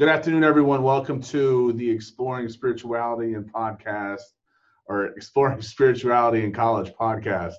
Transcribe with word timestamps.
Good 0.00 0.08
afternoon, 0.08 0.44
everyone. 0.44 0.82
Welcome 0.82 1.20
to 1.24 1.74
the 1.74 1.90
Exploring 1.90 2.48
Spirituality 2.48 3.34
and 3.34 3.52
Podcast, 3.52 4.22
or 4.86 5.08
Exploring 5.08 5.60
Spirituality 5.76 6.42
in 6.42 6.54
College 6.54 6.94
podcast. 6.98 7.56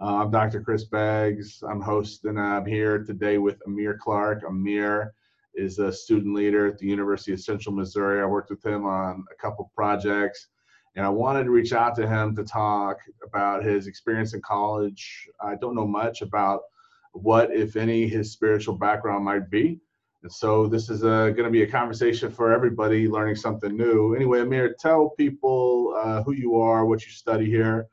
Uh, 0.00 0.22
I'm 0.22 0.30
Dr. 0.30 0.60
Chris 0.60 0.84
Beggs. 0.84 1.60
I'm 1.68 1.80
host, 1.80 2.24
and 2.24 2.38
I'm 2.38 2.64
here 2.64 3.02
today 3.02 3.38
with 3.38 3.60
Amir 3.66 3.98
Clark. 4.00 4.44
Amir 4.46 5.12
is 5.56 5.80
a 5.80 5.92
student 5.92 6.36
leader 6.36 6.68
at 6.68 6.78
the 6.78 6.86
University 6.86 7.32
of 7.32 7.40
Central 7.40 7.74
Missouri. 7.74 8.22
I 8.22 8.26
worked 8.26 8.50
with 8.50 8.64
him 8.64 8.86
on 8.86 9.24
a 9.32 9.34
couple 9.42 9.72
projects, 9.74 10.46
and 10.94 11.04
I 11.04 11.08
wanted 11.08 11.42
to 11.42 11.50
reach 11.50 11.72
out 11.72 11.96
to 11.96 12.06
him 12.06 12.36
to 12.36 12.44
talk 12.44 12.98
about 13.26 13.64
his 13.64 13.88
experience 13.88 14.34
in 14.34 14.42
college. 14.42 15.28
I 15.40 15.56
don't 15.56 15.74
know 15.74 15.88
much 15.88 16.22
about 16.22 16.60
what, 17.10 17.50
if 17.52 17.74
any, 17.74 18.06
his 18.06 18.30
spiritual 18.30 18.76
background 18.76 19.24
might 19.24 19.50
be 19.50 19.80
and 20.22 20.32
so 20.32 20.68
this 20.68 20.88
is 20.88 21.04
uh, 21.04 21.30
going 21.30 21.44
to 21.44 21.50
be 21.50 21.62
a 21.62 21.66
conversation 21.66 22.30
for 22.30 22.52
everybody 22.52 23.08
learning 23.08 23.34
something 23.34 23.76
new. 23.76 24.14
Anyway, 24.14 24.40
Amir, 24.40 24.74
tell 24.78 25.10
people 25.10 25.94
uh, 26.00 26.22
who 26.22 26.32
you 26.32 26.60
are, 26.60 26.86
what 26.86 27.04
you 27.04 27.10
study 27.10 27.46
here 27.46 27.88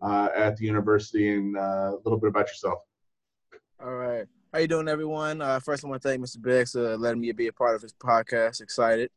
uh, 0.00 0.30
at 0.34 0.56
the 0.56 0.64
university, 0.64 1.34
and 1.34 1.56
uh, 1.58 1.92
a 1.92 1.98
little 2.04 2.18
bit 2.18 2.28
about 2.28 2.48
yourself. 2.48 2.78
All 3.82 3.92
right. 3.92 4.24
How 4.52 4.60
you 4.60 4.68
doing, 4.68 4.88
everyone? 4.88 5.42
Uh, 5.42 5.60
first, 5.60 5.84
I 5.84 5.88
want 5.88 6.00
to 6.00 6.08
thank 6.08 6.22
Mr. 6.22 6.40
Biggs 6.40 6.72
for 6.72 6.96
letting 6.96 7.20
me 7.20 7.32
be 7.32 7.48
a 7.48 7.52
part 7.52 7.74
of 7.74 7.82
his 7.82 7.92
podcast. 7.92 8.62
Excited. 8.62 9.10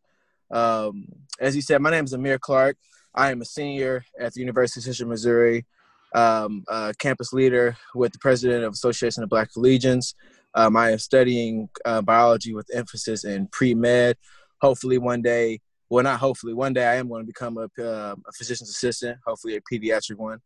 Um, 0.52 1.08
as 1.40 1.56
you 1.56 1.62
said, 1.62 1.82
my 1.82 1.92
name 1.92 2.04
is 2.04 2.14
Amir 2.14 2.38
Clark. 2.38 2.76
I 3.16 3.32
am 3.32 3.42
a 3.42 3.46
senior 3.46 4.04
at 4.20 4.34
the 4.34 4.42
University 4.42 4.82
of 4.82 4.84
Central 4.84 5.10
Missouri, 5.10 5.66
um, 6.14 6.66
campus 7.00 7.32
leader 7.32 7.78
with 7.96 8.12
the 8.12 8.20
president 8.20 8.66
of 8.66 8.74
Association 8.74 9.24
of 9.24 9.30
Black 9.30 9.54
Collegians. 9.54 10.16
Um, 10.58 10.76
I 10.76 10.90
am 10.90 10.98
studying 10.98 11.70
uh, 11.86 12.02
biology 12.02 12.56
with 12.56 12.68
emphasis 12.74 13.26
in 13.26 13.48
pre 13.50 13.76
med. 13.76 14.18
Hopefully, 14.60 14.98
one 14.98 15.22
day, 15.22 15.62
well, 15.88 16.04
not 16.04 16.20
hopefully, 16.20 16.56
one 16.56 16.74
day 16.74 16.84
I 16.84 16.96
am 16.96 17.10
going 17.10 17.22
to 17.22 17.28
become 17.28 17.60
a, 17.60 17.70
uh, 17.80 18.16
a 18.28 18.32
physician's 18.36 18.72
assistant, 18.72 19.20
hopefully, 19.24 19.56
a 19.56 19.62
pediatric 19.62 20.16
one. 20.16 20.40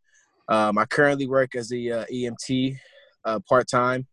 Um, 0.48 0.76
I 0.76 0.84
currently 0.84 1.26
work 1.26 1.54
as 1.54 1.70
the 1.70 1.92
uh, 1.92 2.04
EMT 2.12 2.76
uh, 3.24 3.40
part 3.48 3.66
time 3.68 4.06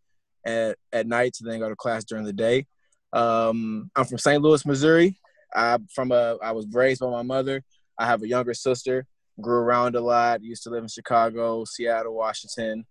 at, 0.45 0.78
at 0.94 1.06
night, 1.06 1.36
so 1.36 1.44
then 1.45 1.59
go 1.59 1.67
to 1.67 1.75
class 1.75 2.06
during 2.06 2.23
the 2.23 2.31
day. 2.31 2.66
Um, 3.11 3.91
I'm 3.94 4.06
from 4.06 4.19
St. 4.19 4.41
Louis, 4.41 4.66
Missouri. 4.66 5.19
I 5.53 5.80
from 5.94 6.13
a 6.13 6.38
I 6.41 6.53
was 6.53 6.66
raised 6.72 7.02
by 7.02 7.09
my 7.09 7.23
mother. 7.23 7.61
I 7.97 8.06
have 8.06 8.23
a 8.23 8.28
younger 8.28 8.53
sister. 8.53 9.06
Grew 9.41 9.58
around 9.58 9.97
a 9.97 10.02
lot. 10.02 10.44
Used 10.44 10.63
to 10.63 10.69
live 10.69 10.84
in 10.84 10.88
Chicago, 10.88 11.66
Seattle, 11.66 12.16
Washington. 12.16 12.86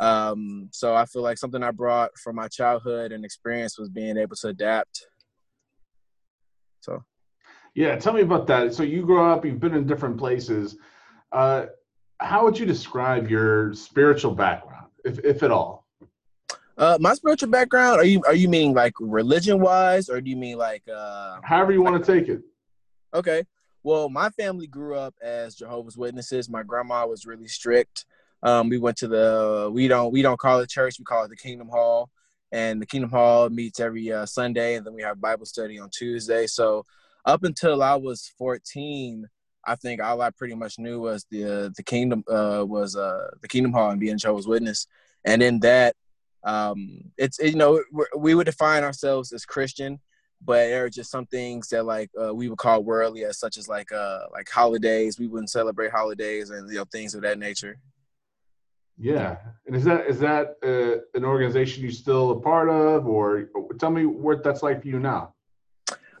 Um, 0.00 0.68
so 0.72 0.94
I 0.94 1.06
feel 1.06 1.22
like 1.22 1.38
something 1.38 1.62
I 1.62 1.70
brought 1.70 2.16
from 2.18 2.36
my 2.36 2.48
childhood 2.48 3.12
and 3.12 3.24
experience 3.24 3.78
was 3.78 3.88
being 3.88 4.16
able 4.16 4.36
to 4.36 4.48
adapt. 4.48 5.06
So, 6.80 7.02
yeah, 7.74 7.96
tell 7.96 8.12
me 8.12 8.20
about 8.20 8.46
that. 8.46 8.74
So 8.74 8.82
you 8.82 9.04
grow 9.04 9.32
up, 9.32 9.44
you've 9.44 9.60
been 9.60 9.74
in 9.74 9.86
different 9.86 10.16
places. 10.16 10.76
Uh, 11.32 11.66
how 12.20 12.44
would 12.44 12.58
you 12.58 12.66
describe 12.66 13.30
your 13.30 13.72
spiritual 13.74 14.34
background, 14.34 14.86
if 15.04 15.18
if 15.24 15.42
at 15.42 15.50
all? 15.50 15.86
Uh, 16.76 16.96
my 17.00 17.12
spiritual 17.14 17.50
background. 17.50 18.00
Are 18.00 18.04
you 18.04 18.22
are 18.26 18.34
you 18.34 18.48
meaning 18.48 18.74
like 18.74 18.94
religion 19.00 19.60
wise, 19.60 20.08
or 20.08 20.20
do 20.20 20.30
you 20.30 20.36
mean 20.36 20.58
like 20.58 20.82
uh, 20.88 21.38
however 21.42 21.72
you 21.72 21.82
want 21.82 22.02
to 22.02 22.12
take 22.12 22.28
it? 22.28 22.42
Okay. 23.12 23.44
Well, 23.82 24.08
my 24.08 24.30
family 24.30 24.66
grew 24.66 24.96
up 24.96 25.14
as 25.22 25.54
Jehovah's 25.54 25.96
Witnesses. 25.96 26.48
My 26.48 26.62
grandma 26.62 27.06
was 27.06 27.26
really 27.26 27.48
strict. 27.48 28.04
Um, 28.42 28.68
we 28.68 28.78
went 28.78 28.96
to 28.98 29.08
the 29.08 29.70
we 29.72 29.88
don't 29.88 30.12
we 30.12 30.22
don't 30.22 30.38
call 30.38 30.60
it 30.60 30.70
church, 30.70 30.98
we 30.98 31.04
call 31.04 31.24
it 31.24 31.28
the 31.28 31.36
Kingdom 31.36 31.68
Hall, 31.68 32.10
and 32.52 32.80
the 32.80 32.86
Kingdom 32.86 33.10
Hall 33.10 33.50
meets 33.50 33.80
every 33.80 34.12
uh, 34.12 34.26
Sunday, 34.26 34.76
and 34.76 34.86
then 34.86 34.94
we 34.94 35.02
have 35.02 35.20
Bible 35.20 35.46
study 35.46 35.78
on 35.78 35.90
Tuesday. 35.90 36.46
So 36.46 36.84
up 37.24 37.42
until 37.44 37.82
I 37.82 37.96
was 37.96 38.32
14, 38.38 39.26
I 39.66 39.74
think 39.74 40.00
all 40.00 40.22
I 40.22 40.30
pretty 40.30 40.54
much 40.54 40.78
knew 40.78 41.00
was 41.00 41.26
the 41.30 41.44
uh, 41.44 41.70
the 41.76 41.82
Kingdom 41.82 42.24
uh, 42.28 42.64
was 42.66 42.96
uh, 42.96 43.30
the 43.42 43.48
Kingdom 43.48 43.72
Hall 43.72 43.90
and 43.90 44.00
being 44.00 44.18
Jehovah's 44.18 44.48
Witness, 44.48 44.86
and 45.24 45.42
in 45.42 45.60
that, 45.60 45.94
um, 46.44 47.10
it's 47.18 47.38
you 47.38 47.56
know 47.56 47.82
we 48.16 48.34
would 48.34 48.46
define 48.46 48.84
ourselves 48.84 49.32
as 49.32 49.44
Christian, 49.44 49.98
but 50.40 50.68
there 50.68 50.84
are 50.84 50.90
just 50.90 51.10
some 51.10 51.26
things 51.26 51.68
that 51.68 51.84
like 51.84 52.10
uh, 52.20 52.34
we 52.34 52.48
would 52.48 52.58
call 52.58 52.82
worldly, 52.82 53.24
as 53.24 53.38
such 53.38 53.58
as 53.58 53.68
like 53.68 53.92
uh 53.92 54.20
like 54.32 54.48
holidays. 54.48 55.18
We 55.18 55.26
wouldn't 55.26 55.50
celebrate 55.50 55.90
holidays 55.90 56.50
and 56.50 56.70
you 56.70 56.76
know 56.76 56.84
things 56.84 57.14
of 57.14 57.22
that 57.22 57.38
nature. 57.38 57.78
Yeah, 59.00 59.36
and 59.66 59.76
is 59.76 59.84
that 59.84 60.06
is 60.06 60.18
that 60.18 60.56
uh, 60.64 61.16
an 61.16 61.24
organization 61.24 61.84
you 61.84 61.90
still 61.92 62.32
a 62.32 62.40
part 62.40 62.68
of, 62.68 63.06
or 63.06 63.48
tell 63.78 63.90
me 63.90 64.06
what 64.06 64.42
that's 64.42 64.62
like 64.62 64.82
for 64.82 64.88
you 64.88 64.98
now? 64.98 65.34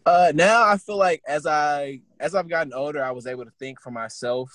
Uh, 0.06 0.32
now 0.32 0.64
I 0.64 0.78
feel 0.78 0.96
like 0.96 1.20
as 1.26 1.44
I 1.44 2.02
as 2.20 2.36
I've 2.36 2.48
gotten 2.48 2.72
older, 2.72 3.02
I 3.02 3.10
was 3.10 3.26
able 3.26 3.44
to 3.44 3.50
think 3.58 3.80
for 3.80 3.90
myself, 3.90 4.50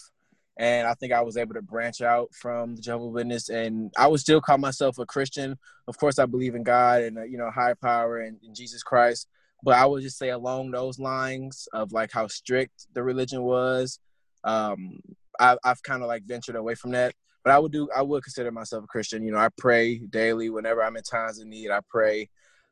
and 0.57 0.87
I 0.87 0.93
think 0.93 1.11
I 1.11 1.21
was 1.21 1.35
able 1.35 1.53
to 1.55 1.61
branch 1.61 2.01
out 2.01 2.33
from 2.33 2.77
the 2.77 2.81
Jehovah's 2.81 3.13
Witness, 3.13 3.49
and 3.49 3.91
I 3.97 4.07
would 4.07 4.21
still 4.21 4.39
call 4.39 4.57
myself 4.57 4.99
a 4.99 5.05
Christian. 5.05 5.59
Of 5.89 5.97
course, 5.97 6.17
I 6.17 6.25
believe 6.25 6.55
in 6.55 6.63
God 6.63 7.01
and 7.01 7.17
uh, 7.17 7.23
you 7.23 7.37
know 7.37 7.51
higher 7.51 7.75
power 7.75 8.19
and, 8.19 8.37
and 8.41 8.55
Jesus 8.55 8.83
Christ, 8.83 9.27
but 9.63 9.75
I 9.75 9.85
would 9.85 10.01
just 10.01 10.17
say 10.17 10.29
along 10.29 10.71
those 10.71 10.97
lines 10.97 11.67
of 11.73 11.91
like 11.91 12.13
how 12.13 12.27
strict 12.27 12.87
the 12.93 13.03
religion 13.03 13.43
was. 13.43 13.99
Um, 14.45 15.01
I, 15.41 15.57
I've 15.63 15.83
kind 15.83 16.03
of 16.03 16.07
like 16.07 16.23
ventured 16.23 16.55
away 16.55 16.75
from 16.75 16.91
that 16.91 17.15
but 17.43 17.51
I 17.51 17.59
would 17.59 17.71
do 17.71 17.89
I 17.95 18.01
would 18.01 18.23
consider 18.23 18.51
myself 18.51 18.83
a 18.83 18.87
Christian. 18.87 19.23
You 19.23 19.31
know, 19.31 19.37
I 19.37 19.49
pray 19.57 19.97
daily 19.97 20.49
whenever 20.49 20.83
I'm 20.83 20.95
in 20.95 21.03
times 21.03 21.39
of 21.39 21.47
need. 21.47 21.69
I 21.69 21.79
pray. 21.89 22.29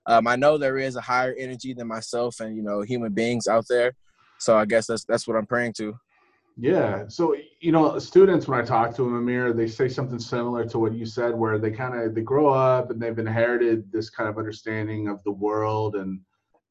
Um, 0.07 0.27
I 0.27 0.35
know 0.35 0.57
there 0.57 0.77
is 0.77 0.95
a 0.95 1.01
higher 1.01 1.35
energy 1.37 1.73
than 1.73 1.87
myself 1.87 2.39
and 2.39 2.55
you 2.55 2.63
know 2.63 2.81
human 2.81 3.13
beings 3.13 3.47
out 3.47 3.65
there, 3.69 3.93
so 4.39 4.57
I 4.57 4.65
guess 4.65 4.87
that's 4.87 5.05
that's 5.05 5.27
what 5.27 5.37
I'm 5.37 5.45
praying 5.45 5.73
to. 5.77 5.95
Yeah. 6.57 7.07
So 7.07 7.35
you 7.59 7.71
know, 7.71 7.99
students 7.99 8.47
when 8.47 8.59
I 8.59 8.63
talk 8.63 8.95
to 8.95 9.03
them, 9.03 9.15
Amir, 9.15 9.53
they 9.53 9.67
say 9.67 9.87
something 9.87 10.19
similar 10.19 10.65
to 10.65 10.79
what 10.79 10.93
you 10.93 11.05
said, 11.05 11.35
where 11.35 11.59
they 11.59 11.71
kind 11.71 11.99
of 11.99 12.15
they 12.15 12.21
grow 12.21 12.49
up 12.49 12.91
and 12.91 13.01
they've 13.01 13.17
inherited 13.17 13.91
this 13.91 14.09
kind 14.09 14.29
of 14.29 14.37
understanding 14.37 15.07
of 15.07 15.23
the 15.23 15.31
world 15.31 15.95
and 15.95 16.19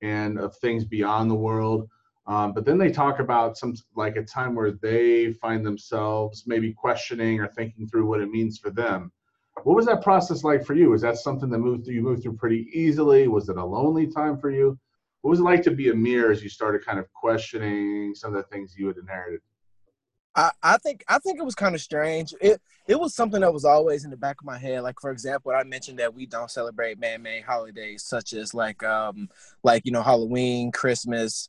and 0.03 0.39
of 0.39 0.57
things 0.57 0.85
beyond 0.85 1.31
the 1.31 1.35
world 1.35 1.89
um, 2.27 2.53
but 2.53 2.65
then 2.65 2.79
they 2.79 2.91
talk 2.91 3.19
about 3.19 3.57
some 3.57 3.75
like 3.97 4.17
a 4.17 4.23
time 4.23 4.55
where 4.55 4.73
they 4.73 5.33
find 5.35 5.65
themselves 5.65 6.45
maybe 6.47 6.73
questioning 6.73 7.41
or 7.41 7.49
thinking 7.49 7.89
through 7.89 8.07
what 8.07 8.21
it 8.21 8.31
means 8.31 8.59
for 8.59 8.71
them. 8.71 9.11
What 9.65 9.77
was 9.77 9.87
that 9.87 10.03
process 10.03 10.45
like 10.45 10.65
for 10.65 10.75
you? 10.75 10.91
Was 10.91 11.03
that 11.03 11.17
something 11.17 11.51
that 11.51 11.59
moved 11.59 11.85
through 11.85 11.95
you 11.95 12.03
moved 12.03 12.23
through 12.23 12.37
pretty 12.37 12.69
easily? 12.73 13.29
Was 13.29 13.49
it 13.49 13.57
a 13.57 13.65
lonely 13.65 14.07
time 14.07 14.39
for 14.39 14.51
you? 14.51 14.79
What 15.23 15.31
was 15.31 15.41
it 15.41 15.45
like 15.45 15.63
to 15.65 15.71
be 15.71 15.91
Amir 15.91 16.31
as 16.31 16.43
you 16.43 16.49
started 16.49 16.85
kind 16.85 16.99
of 16.99 17.13
questioning 17.13 18.15
some 18.15 18.35
of 18.35 18.43
the 18.43 18.49
things 18.49 18.75
you 18.77 18.87
had 18.87 18.97
inherited? 18.97 19.41
I, 20.35 20.51
I 20.63 20.79
think 20.79 21.05
I 21.09 21.19
think 21.19 21.39
it 21.39 21.45
was 21.45 21.55
kind 21.55 21.75
of 21.75 21.81
strange. 21.81 22.33
It 22.41 22.61
it 22.87 22.99
was 22.99 23.15
something 23.15 23.41
that 23.41 23.53
was 23.53 23.65
always 23.65 24.05
in 24.05 24.11
the 24.11 24.17
back 24.17 24.41
of 24.41 24.47
my 24.47 24.59
head. 24.59 24.83
Like 24.83 25.01
for 25.01 25.11
example, 25.11 25.53
I 25.53 25.65
mentioned 25.65 25.99
that 25.99 26.15
we 26.15 26.27
don't 26.27 26.51
celebrate 26.51 27.01
man-made 27.01 27.43
holidays 27.43 28.05
such 28.05 28.33
as 28.33 28.55
like 28.55 28.83
um 28.83 29.29
like 29.65 29.85
you 29.85 29.93
know 29.93 30.03
Halloween, 30.03 30.71
Christmas, 30.71 31.49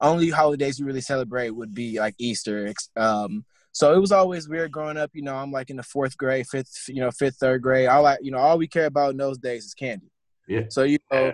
only 0.00 0.30
holidays 0.30 0.80
we 0.80 0.86
really 0.86 1.00
celebrate 1.00 1.50
would 1.50 1.74
be 1.74 1.98
like 1.98 2.14
Easter. 2.18 2.72
Um, 2.96 3.44
so 3.72 3.94
it 3.94 3.98
was 3.98 4.12
always 4.12 4.48
weird 4.48 4.72
growing 4.72 4.96
up. 4.96 5.10
You 5.14 5.22
know, 5.22 5.36
I'm 5.36 5.52
like 5.52 5.70
in 5.70 5.76
the 5.76 5.82
fourth 5.82 6.16
grade, 6.16 6.46
fifth, 6.48 6.88
you 6.88 7.00
know, 7.00 7.10
fifth, 7.10 7.36
third 7.36 7.62
grade. 7.62 7.88
All 7.88 8.06
I, 8.06 8.18
you 8.20 8.30
know, 8.30 8.38
all 8.38 8.58
we 8.58 8.66
care 8.66 8.86
about 8.86 9.12
in 9.12 9.16
those 9.16 9.38
days 9.38 9.64
is 9.64 9.74
candy. 9.74 10.10
Yeah. 10.48 10.64
So 10.68 10.82
you 10.82 10.98
know, 11.12 11.32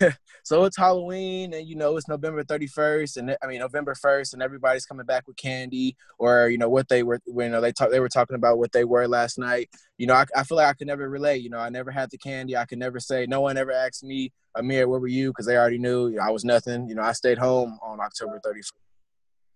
so 0.44 0.64
it's 0.64 0.76
Halloween, 0.76 1.54
and 1.54 1.66
you 1.66 1.76
know 1.76 1.96
it's 1.96 2.08
November 2.08 2.42
31st, 2.42 3.16
and 3.16 3.36
I 3.42 3.46
mean 3.46 3.60
November 3.60 3.94
1st, 3.94 4.32
and 4.32 4.42
everybody's 4.42 4.86
coming 4.86 5.06
back 5.06 5.26
with 5.26 5.36
candy, 5.36 5.96
or 6.18 6.48
you 6.48 6.58
know 6.58 6.68
what 6.68 6.88
they 6.88 7.02
were, 7.02 7.20
you 7.26 7.48
know 7.48 7.60
they 7.60 7.72
talk, 7.72 7.90
they 7.90 8.00
were 8.00 8.08
talking 8.08 8.36
about 8.36 8.58
what 8.58 8.72
they 8.72 8.84
were 8.84 9.06
last 9.06 9.38
night. 9.38 9.70
You 9.98 10.06
know, 10.06 10.14
I, 10.14 10.26
I 10.34 10.44
feel 10.44 10.56
like 10.56 10.68
I 10.68 10.72
could 10.72 10.88
never 10.88 11.08
relate. 11.08 11.42
You 11.42 11.50
know, 11.50 11.58
I 11.58 11.68
never 11.68 11.90
had 11.90 12.10
the 12.10 12.18
candy. 12.18 12.56
I 12.56 12.64
could 12.64 12.78
never 12.78 12.98
say. 12.98 13.26
No 13.26 13.40
one 13.40 13.56
ever 13.56 13.72
asked 13.72 14.02
me, 14.02 14.32
Amir, 14.56 14.88
where 14.88 15.00
were 15.00 15.06
you? 15.06 15.30
Because 15.30 15.46
they 15.46 15.56
already 15.56 15.78
knew 15.78 16.08
you 16.08 16.16
know, 16.16 16.22
I 16.22 16.30
was 16.30 16.44
nothing. 16.44 16.88
You 16.88 16.96
know, 16.96 17.02
I 17.02 17.12
stayed 17.12 17.38
home 17.38 17.78
on 17.82 18.00
October 18.00 18.40
31st. 18.44 18.72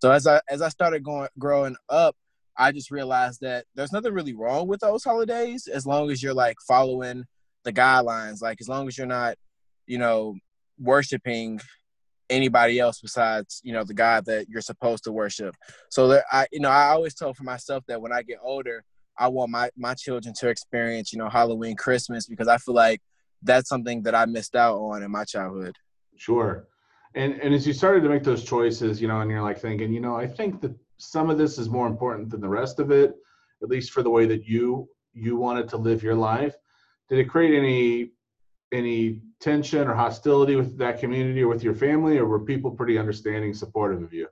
So 0.00 0.12
as 0.12 0.26
I 0.26 0.40
as 0.48 0.62
I 0.62 0.68
started 0.68 1.02
going 1.02 1.28
growing 1.38 1.76
up, 1.88 2.14
I 2.56 2.70
just 2.70 2.90
realized 2.90 3.40
that 3.40 3.64
there's 3.74 3.92
nothing 3.92 4.12
really 4.12 4.34
wrong 4.34 4.68
with 4.68 4.80
those 4.80 5.02
holidays 5.02 5.66
as 5.66 5.86
long 5.86 6.10
as 6.10 6.22
you're 6.22 6.34
like 6.34 6.56
following 6.66 7.24
the 7.64 7.72
guidelines. 7.72 8.40
Like 8.40 8.58
as 8.60 8.68
long 8.68 8.86
as 8.86 8.96
you're 8.96 9.06
not 9.06 9.36
you 9.88 9.98
know, 9.98 10.36
worshiping 10.78 11.60
anybody 12.30 12.78
else 12.78 13.00
besides 13.00 13.60
you 13.64 13.72
know 13.72 13.84
the 13.84 13.94
God 13.94 14.26
that 14.26 14.48
you're 14.48 14.60
supposed 14.60 15.04
to 15.04 15.12
worship. 15.12 15.54
So 15.90 16.08
that 16.08 16.24
I 16.30 16.46
you 16.52 16.60
know 16.60 16.70
I 16.70 16.88
always 16.90 17.14
tell 17.14 17.34
for 17.34 17.44
myself 17.44 17.84
that 17.88 18.00
when 18.00 18.12
I 18.12 18.22
get 18.22 18.38
older, 18.42 18.84
I 19.18 19.28
want 19.28 19.50
my 19.50 19.70
my 19.76 19.94
children 19.94 20.34
to 20.38 20.48
experience 20.48 21.12
you 21.12 21.18
know 21.18 21.28
Halloween, 21.28 21.76
Christmas 21.76 22.26
because 22.26 22.48
I 22.48 22.58
feel 22.58 22.74
like 22.74 23.00
that's 23.42 23.68
something 23.68 24.02
that 24.02 24.14
I 24.14 24.26
missed 24.26 24.56
out 24.56 24.76
on 24.76 25.02
in 25.02 25.10
my 25.10 25.24
childhood. 25.24 25.76
Sure. 26.16 26.68
And 27.14 27.40
and 27.40 27.54
as 27.54 27.66
you 27.66 27.72
started 27.72 28.02
to 28.02 28.08
make 28.08 28.24
those 28.24 28.44
choices, 28.44 29.00
you 29.00 29.08
know, 29.08 29.20
and 29.20 29.30
you're 29.30 29.42
like 29.42 29.58
thinking, 29.58 29.92
you 29.92 30.00
know, 30.00 30.16
I 30.16 30.26
think 30.26 30.60
that 30.60 30.74
some 30.98 31.30
of 31.30 31.38
this 31.38 31.58
is 31.58 31.68
more 31.68 31.86
important 31.86 32.30
than 32.30 32.40
the 32.40 32.48
rest 32.48 32.80
of 32.80 32.90
it, 32.90 33.14
at 33.62 33.68
least 33.68 33.92
for 33.92 34.02
the 34.02 34.10
way 34.10 34.26
that 34.26 34.44
you 34.44 34.88
you 35.14 35.36
wanted 35.36 35.68
to 35.68 35.76
live 35.76 36.02
your 36.02 36.14
life. 36.14 36.54
Did 37.08 37.20
it 37.20 37.24
create 37.24 37.56
any 37.56 38.12
any 38.72 39.20
tension 39.40 39.88
or 39.88 39.94
hostility 39.94 40.56
with 40.56 40.76
that 40.78 41.00
community 41.00 41.42
or 41.42 41.48
with 41.48 41.62
your 41.62 41.74
family, 41.74 42.18
or 42.18 42.26
were 42.26 42.40
people 42.40 42.70
pretty 42.70 42.98
understanding, 42.98 43.54
supportive 43.54 44.02
of 44.02 44.12
you? 44.12 44.28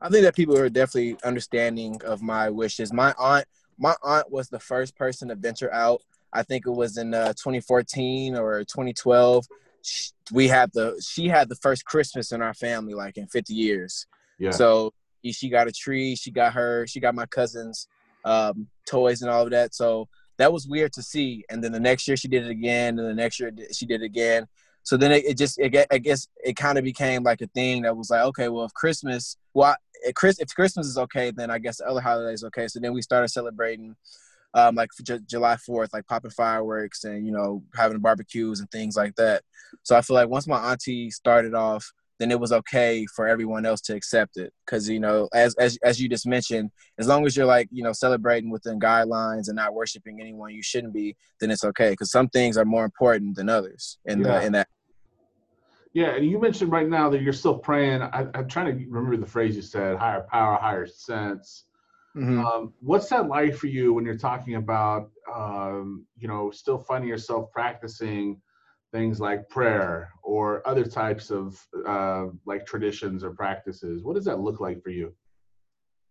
I 0.00 0.08
think 0.08 0.22
that 0.24 0.36
people 0.36 0.54
were 0.54 0.68
definitely 0.68 1.16
understanding 1.24 2.00
of 2.04 2.22
my 2.22 2.50
wishes. 2.50 2.92
My 2.92 3.14
aunt, 3.18 3.46
my 3.78 3.94
aunt 4.02 4.30
was 4.30 4.48
the 4.48 4.60
first 4.60 4.96
person 4.96 5.28
to 5.28 5.34
venture 5.34 5.72
out. 5.72 6.02
I 6.32 6.42
think 6.42 6.66
it 6.66 6.70
was 6.70 6.96
in 6.96 7.12
uh, 7.12 7.28
2014 7.34 8.36
or 8.36 8.60
2012. 8.60 9.46
She, 9.82 10.10
we 10.32 10.46
had 10.48 10.70
the 10.72 11.02
she 11.04 11.28
had 11.28 11.48
the 11.48 11.56
first 11.56 11.84
Christmas 11.84 12.32
in 12.32 12.42
our 12.42 12.54
family 12.54 12.94
like 12.94 13.16
in 13.16 13.26
50 13.26 13.52
years. 13.54 14.06
Yeah. 14.38 14.50
So 14.50 14.92
she 15.24 15.48
got 15.48 15.68
a 15.68 15.72
tree. 15.72 16.14
She 16.14 16.30
got 16.30 16.52
her. 16.52 16.86
She 16.86 17.00
got 17.00 17.14
my 17.14 17.26
cousins 17.26 17.88
um, 18.24 18.68
toys 18.86 19.22
and 19.22 19.30
all 19.30 19.44
of 19.44 19.50
that. 19.50 19.74
So 19.74 20.08
that 20.40 20.52
was 20.52 20.66
weird 20.66 20.92
to 20.94 21.02
see. 21.02 21.44
And 21.50 21.62
then 21.62 21.70
the 21.70 21.80
next 21.80 22.08
year 22.08 22.16
she 22.16 22.26
did 22.26 22.46
it 22.46 22.50
again, 22.50 22.98
and 22.98 23.06
the 23.06 23.14
next 23.14 23.38
year 23.38 23.52
she 23.72 23.84
did 23.84 24.02
it 24.02 24.06
again. 24.06 24.46
So 24.82 24.96
then 24.96 25.12
it, 25.12 25.24
it 25.26 25.38
just, 25.38 25.58
it, 25.58 25.86
I 25.90 25.98
guess 25.98 26.26
it 26.42 26.56
kind 26.56 26.78
of 26.78 26.84
became 26.84 27.22
like 27.22 27.42
a 27.42 27.46
thing 27.48 27.82
that 27.82 27.94
was 27.94 28.08
like, 28.08 28.22
okay, 28.22 28.48
well, 28.48 28.64
if 28.64 28.72
Christmas, 28.72 29.36
well, 29.52 29.76
if 30.02 30.14
Christmas 30.14 30.86
is 30.86 30.96
okay, 30.96 31.30
then 31.30 31.50
I 31.50 31.58
guess 31.58 31.76
the 31.76 31.86
other 31.86 32.00
holidays 32.00 32.42
okay. 32.44 32.68
So 32.68 32.80
then 32.80 32.94
we 32.94 33.02
started 33.02 33.28
celebrating, 33.28 33.94
um, 34.54 34.76
like 34.76 34.88
J- 35.04 35.20
July 35.26 35.56
Fourth, 35.56 35.92
like 35.92 36.06
popping 36.06 36.30
fireworks 36.30 37.04
and 37.04 37.26
you 37.26 37.32
know 37.32 37.62
having 37.76 37.98
barbecues 37.98 38.60
and 38.60 38.70
things 38.70 38.96
like 38.96 39.14
that. 39.16 39.42
So 39.82 39.94
I 39.94 40.00
feel 40.00 40.14
like 40.14 40.30
once 40.30 40.46
my 40.46 40.72
auntie 40.72 41.10
started 41.10 41.54
off 41.54 41.92
then 42.20 42.30
it 42.30 42.38
was 42.38 42.52
okay 42.52 43.06
for 43.16 43.26
everyone 43.26 43.64
else 43.64 43.80
to 43.80 43.96
accept 43.96 44.36
it. 44.36 44.52
Because 44.64 44.88
you 44.88 45.00
know 45.00 45.28
as, 45.34 45.54
as 45.56 45.78
as 45.82 46.00
you 46.00 46.08
just 46.08 46.26
mentioned 46.26 46.70
as 46.98 47.08
long 47.08 47.26
as 47.26 47.36
you're 47.36 47.46
like 47.46 47.68
you 47.72 47.82
know 47.82 47.92
celebrating 47.92 48.50
within 48.50 48.78
guidelines 48.78 49.48
and 49.48 49.56
not 49.56 49.74
worshiping 49.74 50.20
anyone 50.20 50.54
you 50.54 50.62
shouldn't 50.62 50.92
be 50.92 51.16
then 51.40 51.50
it's 51.50 51.64
okay. 51.64 51.90
Because 51.90 52.12
some 52.12 52.28
things 52.28 52.56
are 52.56 52.64
more 52.64 52.84
important 52.84 53.36
than 53.36 53.48
others 53.48 53.98
in 54.04 54.20
yeah. 54.20 54.38
the 54.38 54.46
in 54.46 54.52
that. 54.52 54.68
Yeah 55.94 56.10
and 56.10 56.30
you 56.30 56.38
mentioned 56.40 56.70
right 56.70 56.88
now 56.88 57.08
that 57.08 57.22
you're 57.22 57.32
still 57.32 57.58
praying. 57.58 58.02
I, 58.02 58.26
am 58.34 58.46
trying 58.46 58.66
to 58.66 58.86
remember 58.86 59.16
the 59.16 59.26
phrase 59.26 59.56
you 59.56 59.62
said 59.62 59.96
higher 59.96 60.26
power 60.30 60.56
higher 60.56 60.86
sense. 60.86 61.64
Mm-hmm. 62.16 62.44
um, 62.44 62.72
what's 62.80 63.08
that 63.10 63.28
like 63.28 63.54
for 63.54 63.68
you 63.68 63.92
when 63.92 64.04
you're 64.04 64.18
talking 64.18 64.56
about 64.56 65.10
um, 65.32 66.04
you 66.18 66.26
know 66.26 66.50
still 66.50 66.76
finding 66.76 67.08
yourself 67.08 67.52
practicing 67.52 68.40
things 68.92 69.20
like 69.20 69.48
prayer 69.48 70.10
or 70.22 70.66
other 70.66 70.84
types 70.84 71.30
of 71.30 71.64
uh, 71.86 72.26
like 72.46 72.66
traditions 72.66 73.22
or 73.22 73.30
practices. 73.30 74.02
What 74.02 74.16
does 74.16 74.24
that 74.24 74.40
look 74.40 74.60
like 74.60 74.82
for 74.82 74.90
you? 74.90 75.14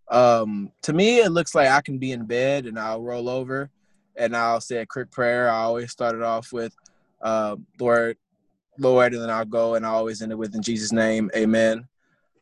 Um, 0.09 0.71
to 0.83 0.93
me 0.93 1.19
it 1.19 1.29
looks 1.29 1.53
like 1.53 1.67
i 1.67 1.81
can 1.81 1.99
be 1.99 2.13
in 2.13 2.25
bed 2.25 2.65
and 2.65 2.79
i'll 2.79 3.03
roll 3.03 3.29
over 3.29 3.69
and 4.15 4.35
i'll 4.35 4.59
say 4.59 4.77
a 4.77 4.85
quick 4.85 5.11
prayer. 5.11 5.47
I 5.47 5.57
always 5.57 5.91
start 5.91 6.15
it 6.15 6.23
off 6.23 6.51
with 6.51 6.75
uh, 7.21 7.57
lord 7.79 8.17
lord 8.79 9.13
and 9.13 9.21
then 9.21 9.29
i'll 9.29 9.45
go 9.45 9.75
and 9.75 9.85
i 9.85 9.89
always 9.89 10.23
end 10.23 10.31
it 10.31 10.37
with 10.37 10.55
in 10.55 10.63
jesus 10.63 10.91
name 10.91 11.29
amen. 11.35 11.87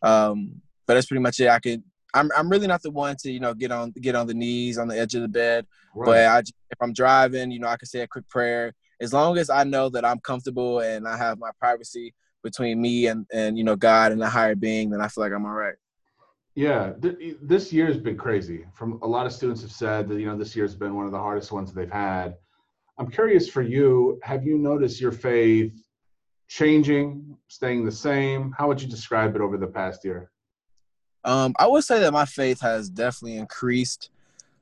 Um, 0.01 0.61
but 0.85 0.93
that's 0.93 1.07
pretty 1.07 1.21
much 1.21 1.41
it. 1.41 1.49
I 1.49 1.59
could 1.59 1.83
I'm, 2.13 2.31
I'm 2.37 2.49
really 2.49 2.67
not 2.67 2.81
the 2.81 2.91
one 2.91 3.17
to 3.17 3.31
you 3.31 3.41
know 3.41 3.53
get 3.53 3.71
on 3.71 3.91
get 3.99 4.15
on 4.15 4.27
the 4.27 4.33
knees 4.33 4.77
on 4.77 4.87
the 4.87 4.97
edge 4.97 5.15
of 5.15 5.21
the 5.21 5.27
bed 5.27 5.65
right. 5.93 6.05
but 6.05 6.25
I, 6.25 6.39
if 6.39 6.81
i'm 6.81 6.93
driving 6.93 7.51
you 7.51 7.59
know 7.59 7.67
i 7.67 7.75
can 7.75 7.87
say 7.87 7.99
a 7.99 8.07
quick 8.07 8.29
prayer 8.29 8.73
as 8.99 9.13
long 9.13 9.37
as 9.37 9.49
I 9.49 9.63
know 9.63 9.89
that 9.89 10.05
I'm 10.05 10.19
comfortable 10.19 10.79
and 10.79 11.07
I 11.07 11.17
have 11.17 11.39
my 11.39 11.51
privacy 11.59 12.13
between 12.43 12.81
me 12.81 13.07
and 13.07 13.25
and 13.33 13.57
you 13.57 13.63
know 13.63 13.75
God 13.75 14.11
and 14.11 14.21
the 14.21 14.29
higher 14.29 14.55
being, 14.55 14.89
then 14.89 15.01
I 15.01 15.07
feel 15.07 15.23
like 15.23 15.33
I'm 15.33 15.45
all 15.45 15.53
right. 15.53 15.75
Yeah, 16.55 16.93
th- 17.01 17.37
this 17.41 17.71
year 17.71 17.85
has 17.85 17.97
been 17.97 18.17
crazy. 18.17 18.65
From 18.73 18.99
a 19.03 19.07
lot 19.07 19.27
of 19.27 19.31
students 19.31 19.61
have 19.61 19.71
said 19.71 20.07
that 20.07 20.19
you 20.19 20.25
know 20.25 20.37
this 20.37 20.55
year 20.55 20.65
has 20.65 20.75
been 20.75 20.95
one 20.95 21.05
of 21.05 21.11
the 21.11 21.19
hardest 21.19 21.51
ones 21.51 21.71
they've 21.71 21.91
had. 21.91 22.35
I'm 22.97 23.11
curious 23.11 23.47
for 23.47 23.61
you, 23.61 24.19
have 24.23 24.43
you 24.43 24.57
noticed 24.57 24.99
your 24.99 25.11
faith 25.11 25.73
changing, 26.47 27.37
staying 27.47 27.85
the 27.85 27.91
same? 27.91 28.53
How 28.57 28.67
would 28.67 28.81
you 28.81 28.87
describe 28.87 29.35
it 29.35 29.41
over 29.41 29.57
the 29.57 29.67
past 29.67 30.03
year? 30.03 30.31
Um, 31.23 31.53
I 31.59 31.67
would 31.67 31.83
say 31.83 31.99
that 31.99 32.11
my 32.11 32.25
faith 32.25 32.61
has 32.61 32.89
definitely 32.89 33.37
increased. 33.37 34.09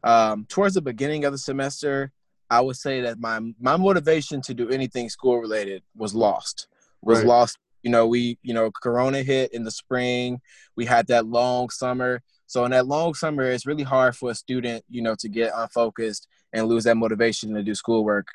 Um, 0.03 0.45
towards 0.49 0.75
the 0.75 0.81
beginning 0.81 1.25
of 1.25 1.31
the 1.31 1.37
semester, 1.37 2.11
I 2.49 2.61
would 2.61 2.75
say 2.75 3.01
that 3.01 3.19
my 3.19 3.39
my 3.59 3.77
motivation 3.77 4.41
to 4.41 4.53
do 4.53 4.69
anything 4.69 5.09
school 5.09 5.39
related 5.39 5.83
was 5.95 6.13
lost. 6.13 6.67
Was 7.01 7.19
right. 7.19 7.27
lost. 7.27 7.57
You 7.83 7.91
know, 7.91 8.07
we 8.07 8.37
you 8.43 8.53
know 8.53 8.71
Corona 8.71 9.23
hit 9.23 9.53
in 9.53 9.63
the 9.63 9.71
spring. 9.71 10.41
We 10.75 10.85
had 10.85 11.07
that 11.07 11.25
long 11.25 11.69
summer. 11.69 12.21
So 12.47 12.63
in 12.65 12.71
that 12.71 12.87
long 12.87 13.13
summer, 13.15 13.43
it's 13.43 13.65
really 13.65 13.83
hard 13.83 14.15
for 14.15 14.29
a 14.29 14.35
student, 14.35 14.85
you 14.87 15.01
know, 15.01 15.15
to 15.15 15.27
get 15.27 15.51
unfocused 15.55 16.27
and 16.53 16.67
lose 16.67 16.83
that 16.83 16.95
motivation 16.95 17.53
to 17.55 17.63
do 17.63 17.73
schoolwork, 17.73 18.27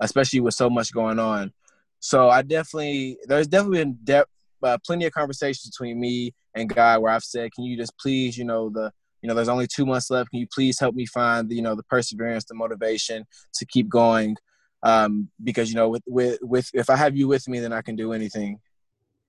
especially 0.00 0.40
with 0.40 0.54
so 0.54 0.70
much 0.70 0.92
going 0.92 1.18
on. 1.18 1.52
So 2.00 2.30
I 2.30 2.42
definitely 2.42 3.18
there's 3.26 3.48
definitely 3.48 3.78
been 3.78 3.98
de- 4.04 4.26
uh, 4.62 4.78
plenty 4.84 5.04
of 5.04 5.12
conversations 5.12 5.70
between 5.70 6.00
me 6.00 6.34
and 6.54 6.68
God 6.68 7.02
where 7.02 7.12
I've 7.12 7.24
said, 7.24 7.52
can 7.52 7.64
you 7.64 7.76
just 7.76 7.96
please, 7.98 8.36
you 8.36 8.44
know, 8.44 8.70
the 8.70 8.92
you 9.22 9.28
know 9.28 9.34
there's 9.34 9.48
only 9.48 9.66
two 9.66 9.86
months 9.86 10.10
left. 10.10 10.30
Can 10.30 10.40
you 10.40 10.46
please 10.52 10.78
help 10.78 10.94
me 10.94 11.06
find 11.06 11.48
the, 11.48 11.56
you 11.56 11.62
know 11.62 11.74
the 11.74 11.82
perseverance 11.84 12.44
the 12.44 12.54
motivation 12.54 13.26
to 13.54 13.66
keep 13.66 13.88
going? 13.88 14.36
Um, 14.82 15.28
because 15.42 15.70
you 15.70 15.76
know 15.76 15.88
with, 15.88 16.02
with 16.06 16.38
with 16.40 16.70
if 16.72 16.88
i 16.88 16.94
have 16.94 17.16
you 17.16 17.26
with 17.26 17.48
me 17.48 17.58
then 17.58 17.72
i 17.72 17.82
can 17.82 17.96
do 17.96 18.12
anything. 18.12 18.60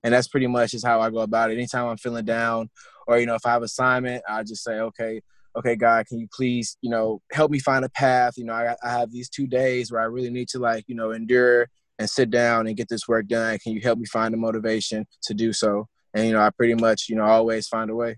And 0.03 0.13
that's 0.13 0.29
pretty 0.29 0.47
much 0.47 0.73
is 0.73 0.83
how 0.83 1.01
i 1.01 1.09
go 1.09 1.19
about 1.19 1.51
it. 1.51 1.55
Anytime 1.55 1.87
i'm 1.87 1.97
feeling 1.97 2.25
down 2.25 2.69
or 3.07 3.19
you 3.19 3.25
know 3.25 3.35
if 3.35 3.45
i 3.45 3.51
have 3.51 3.63
assignment 3.63 4.23
i 4.29 4.43
just 4.43 4.63
say 4.63 4.79
okay 4.79 5.21
okay 5.55 5.75
god 5.75 6.05
can 6.05 6.19
you 6.19 6.27
please 6.31 6.77
you 6.81 6.89
know 6.91 7.21
help 7.31 7.49
me 7.49 7.59
find 7.59 7.83
a 7.83 7.89
path? 7.89 8.37
You 8.37 8.45
know 8.45 8.53
I, 8.53 8.75
I 8.83 8.91
have 8.91 9.11
these 9.11 9.29
two 9.29 9.47
days 9.47 9.91
where 9.91 10.01
i 10.01 10.05
really 10.05 10.29
need 10.29 10.49
to 10.49 10.59
like 10.59 10.83
you 10.87 10.95
know 10.95 11.11
endure 11.11 11.67
and 11.97 12.09
sit 12.09 12.29
down 12.29 12.65
and 12.65 12.77
get 12.77 12.87
this 12.87 13.09
work 13.09 13.27
done. 13.27 13.57
Can 13.59 13.73
you 13.73 13.81
help 13.81 13.99
me 13.99 14.05
find 14.05 14.33
the 14.33 14.37
motivation 14.37 15.05
to 15.23 15.33
do 15.33 15.51
so? 15.51 15.87
And 16.13 16.27
you 16.27 16.33
know 16.33 16.41
i 16.41 16.51
pretty 16.51 16.75
much 16.75 17.07
you 17.09 17.15
know 17.15 17.25
always 17.25 17.67
find 17.67 17.89
a 17.89 17.95
way 17.95 18.17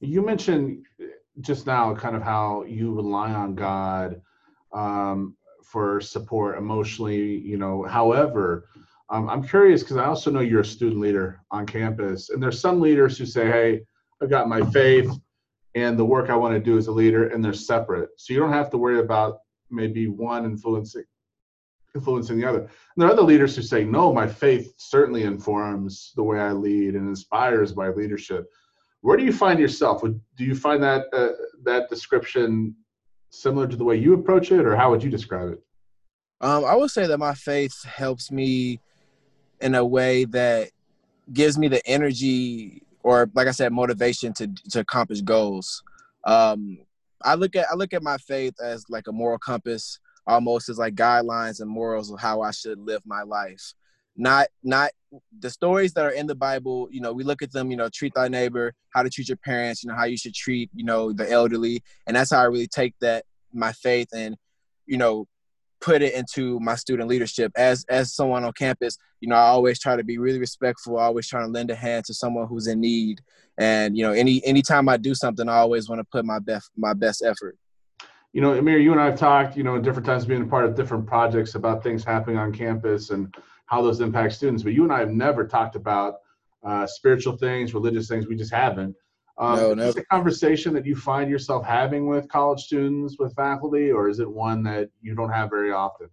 you 0.00 0.22
mentioned 0.22 0.86
just 1.40 1.66
now 1.66 1.94
kind 1.94 2.16
of 2.16 2.22
how 2.22 2.64
you 2.64 2.92
rely 2.92 3.32
on 3.32 3.54
God 3.54 4.20
um, 4.72 5.36
for 5.62 6.00
support 6.00 6.58
emotionally, 6.58 7.38
you 7.38 7.56
know, 7.56 7.84
however, 7.84 8.68
um, 9.10 9.28
I'm 9.28 9.42
curious 9.42 9.82
because 9.82 9.96
I 9.96 10.04
also 10.04 10.30
know 10.30 10.40
you're 10.40 10.60
a 10.60 10.64
student 10.64 11.00
leader 11.00 11.40
on 11.50 11.66
campus, 11.66 12.30
and 12.30 12.42
there's 12.42 12.60
some 12.60 12.80
leaders 12.80 13.18
who 13.18 13.26
say, 13.26 13.46
"Hey, 13.46 13.82
I've 14.22 14.30
got 14.30 14.48
my 14.48 14.62
faith, 14.70 15.10
and 15.74 15.98
the 15.98 16.04
work 16.04 16.30
I 16.30 16.36
want 16.36 16.54
to 16.54 16.60
do 16.60 16.78
as 16.78 16.86
a 16.86 16.92
leader, 16.92 17.28
and 17.28 17.44
they're 17.44 17.52
separate, 17.52 18.10
so 18.16 18.32
you 18.32 18.38
don't 18.38 18.52
have 18.52 18.70
to 18.70 18.78
worry 18.78 19.00
about 19.00 19.38
maybe 19.68 20.06
one 20.06 20.44
influencing 20.44 21.04
influencing 21.94 22.38
the 22.38 22.48
other." 22.48 22.60
And 22.60 22.68
there 22.96 23.08
are 23.08 23.12
other 23.12 23.22
leaders 23.22 23.56
who 23.56 23.62
say, 23.62 23.84
"No, 23.84 24.12
my 24.12 24.28
faith 24.28 24.74
certainly 24.76 25.24
informs 25.24 26.12
the 26.14 26.22
way 26.22 26.38
I 26.38 26.52
lead 26.52 26.94
and 26.94 27.08
inspires 27.08 27.74
my 27.74 27.88
leadership." 27.88 28.48
Where 29.02 29.16
do 29.16 29.24
you 29.24 29.32
find 29.32 29.58
yourself? 29.58 30.02
Do 30.02 30.44
you 30.44 30.54
find 30.54 30.82
that 30.82 31.06
uh, 31.12 31.30
that 31.64 31.88
description 31.88 32.74
similar 33.30 33.66
to 33.66 33.76
the 33.76 33.84
way 33.84 33.96
you 33.96 34.14
approach 34.14 34.52
it, 34.52 34.66
or 34.66 34.76
how 34.76 34.90
would 34.90 35.02
you 35.02 35.10
describe 35.10 35.52
it? 35.52 35.62
Um, 36.40 36.64
I 36.64 36.74
would 36.74 36.90
say 36.90 37.06
that 37.06 37.18
my 37.18 37.34
faith 37.34 37.84
helps 37.84 38.30
me 38.30 38.80
in 39.60 39.74
a 39.74 39.84
way 39.84 40.24
that 40.26 40.70
gives 41.32 41.58
me 41.58 41.68
the 41.68 41.86
energy, 41.86 42.82
or 43.02 43.30
like 43.34 43.48
I 43.48 43.52
said, 43.52 43.72
motivation 43.72 44.32
to 44.34 44.48
to 44.70 44.80
accomplish 44.80 45.22
goals. 45.22 45.82
Um, 46.24 46.78
I 47.22 47.34
look 47.34 47.56
at 47.56 47.66
I 47.70 47.74
look 47.74 47.92
at 47.94 48.02
my 48.02 48.18
faith 48.18 48.54
as 48.62 48.84
like 48.90 49.08
a 49.08 49.12
moral 49.12 49.38
compass, 49.38 49.98
almost 50.26 50.68
as 50.68 50.78
like 50.78 50.94
guidelines 50.94 51.60
and 51.60 51.70
morals 51.70 52.10
of 52.10 52.20
how 52.20 52.42
I 52.42 52.50
should 52.50 52.78
live 52.78 53.02
my 53.06 53.22
life 53.22 53.74
not 54.16 54.48
not 54.62 54.90
the 55.40 55.50
stories 55.50 55.92
that 55.92 56.04
are 56.04 56.10
in 56.10 56.26
the 56.26 56.34
bible 56.34 56.88
you 56.92 57.00
know 57.00 57.12
we 57.12 57.24
look 57.24 57.42
at 57.42 57.52
them 57.52 57.70
you 57.70 57.76
know 57.76 57.88
treat 57.92 58.12
thy 58.14 58.28
neighbor 58.28 58.72
how 58.90 59.02
to 59.02 59.10
treat 59.10 59.28
your 59.28 59.36
parents 59.38 59.82
you 59.82 59.88
know 59.88 59.96
how 59.96 60.04
you 60.04 60.16
should 60.16 60.34
treat 60.34 60.70
you 60.74 60.84
know 60.84 61.12
the 61.12 61.28
elderly. 61.30 61.82
And 62.06 62.16
that's 62.16 62.30
how 62.30 62.40
i 62.40 62.44
really 62.44 62.68
take 62.68 62.94
that 63.00 63.24
my 63.52 63.72
faith 63.72 64.08
and 64.14 64.36
you 64.86 64.98
know 64.98 65.26
put 65.80 66.02
it 66.02 66.12
into 66.12 66.60
my 66.60 66.74
student 66.74 67.08
leadership. 67.08 67.50
As 67.56 67.84
as 67.88 68.14
someone 68.14 68.44
on 68.44 68.52
campus 68.52 68.98
you 69.20 69.28
know 69.28 69.36
i 69.36 69.40
always 69.40 69.80
try 69.80 69.96
to 69.96 70.04
be 70.04 70.18
really 70.18 70.38
respectful. 70.38 70.98
I 70.98 71.04
always 71.04 71.28
trying 71.28 71.46
to 71.46 71.50
lend 71.50 71.70
a 71.70 71.74
hand 71.74 72.04
to 72.06 72.14
someone 72.14 72.46
who's 72.46 72.66
in 72.66 72.80
need. 72.80 73.20
And 73.58 73.96
you 73.96 74.04
know 74.04 74.12
any 74.12 74.44
anytime 74.44 74.88
i 74.88 74.96
do 74.96 75.14
something 75.14 75.48
i 75.48 75.56
always 75.56 75.88
want 75.88 76.00
to 76.00 76.06
put 76.12 76.24
my 76.24 76.38
best 76.38 76.70
my 76.76 76.92
best 76.92 77.22
effort. 77.24 77.56
You 78.32 78.42
know 78.42 78.52
amir 78.52 78.78
you 78.78 78.92
and 78.92 79.00
i've 79.00 79.18
talked 79.18 79.56
you 79.56 79.64
know 79.64 79.74
in 79.74 79.82
different 79.82 80.06
times 80.06 80.24
being 80.24 80.42
a 80.42 80.46
part 80.46 80.64
of 80.64 80.74
different 80.74 81.06
projects 81.06 81.54
about 81.54 81.82
things 81.82 82.04
happening 82.04 82.36
on 82.36 82.52
campus. 82.52 83.10
And 83.10 83.34
how 83.70 83.80
those 83.80 84.00
impact 84.00 84.34
students. 84.34 84.64
But 84.64 84.72
you 84.72 84.82
and 84.82 84.92
I 84.92 84.98
have 84.98 85.10
never 85.10 85.46
talked 85.46 85.76
about 85.76 86.16
uh, 86.64 86.86
spiritual 86.86 87.36
things, 87.36 87.72
religious 87.72 88.08
things. 88.08 88.26
We 88.26 88.34
just 88.34 88.52
haven't. 88.52 88.96
Um, 89.38 89.56
no, 89.56 89.74
no. 89.74 89.82
Is 89.84 89.96
it 89.96 90.02
a 90.02 90.06
conversation 90.06 90.74
that 90.74 90.84
you 90.84 90.96
find 90.96 91.30
yourself 91.30 91.64
having 91.64 92.06
with 92.06 92.28
college 92.28 92.60
students, 92.60 93.16
with 93.18 93.34
faculty, 93.34 93.90
or 93.90 94.08
is 94.08 94.18
it 94.18 94.30
one 94.30 94.64
that 94.64 94.90
you 95.00 95.14
don't 95.14 95.30
have 95.30 95.48
very 95.50 95.70
often? 95.70 96.08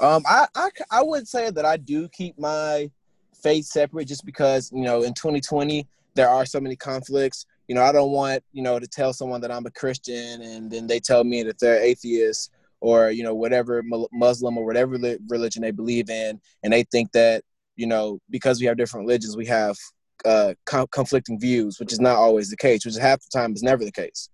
Um, 0.00 0.24
I, 0.28 0.46
I, 0.54 0.68
I 0.90 1.02
would 1.02 1.26
say 1.26 1.50
that 1.50 1.64
I 1.64 1.78
do 1.78 2.08
keep 2.08 2.38
my 2.38 2.90
faith 3.32 3.64
separate 3.66 4.06
just 4.06 4.26
because, 4.26 4.70
you 4.72 4.82
know, 4.82 5.04
in 5.04 5.14
2020, 5.14 5.86
there 6.14 6.28
are 6.28 6.44
so 6.44 6.60
many 6.60 6.76
conflicts. 6.76 7.46
You 7.68 7.76
know, 7.76 7.82
I 7.82 7.92
don't 7.92 8.10
want, 8.10 8.42
you 8.52 8.62
know, 8.62 8.78
to 8.78 8.86
tell 8.86 9.12
someone 9.12 9.40
that 9.40 9.52
I'm 9.52 9.66
a 9.66 9.70
Christian 9.70 10.42
and 10.42 10.70
then 10.70 10.86
they 10.86 10.98
tell 10.98 11.24
me 11.24 11.44
that 11.44 11.58
they're 11.58 11.80
atheists 11.80 12.50
or 12.80 13.10
you 13.10 13.22
know 13.22 13.34
whatever 13.34 13.82
Muslim 14.12 14.58
or 14.58 14.64
whatever 14.64 14.98
religion 15.28 15.62
they 15.62 15.70
believe 15.70 16.10
in, 16.10 16.40
and 16.62 16.72
they 16.72 16.84
think 16.84 17.12
that 17.12 17.42
you 17.76 17.86
know 17.86 18.18
because 18.30 18.60
we 18.60 18.66
have 18.66 18.76
different 18.76 19.06
religions, 19.06 19.36
we 19.36 19.46
have 19.46 19.76
uh, 20.24 20.54
conflicting 20.92 21.38
views, 21.38 21.78
which 21.78 21.92
is 21.92 22.00
not 22.00 22.16
always 22.16 22.50
the 22.50 22.56
case. 22.56 22.84
Which 22.84 22.96
half 22.96 23.20
the 23.20 23.38
time 23.38 23.52
is 23.52 23.62
never 23.62 23.84
the 23.84 23.92
case. 23.92 24.28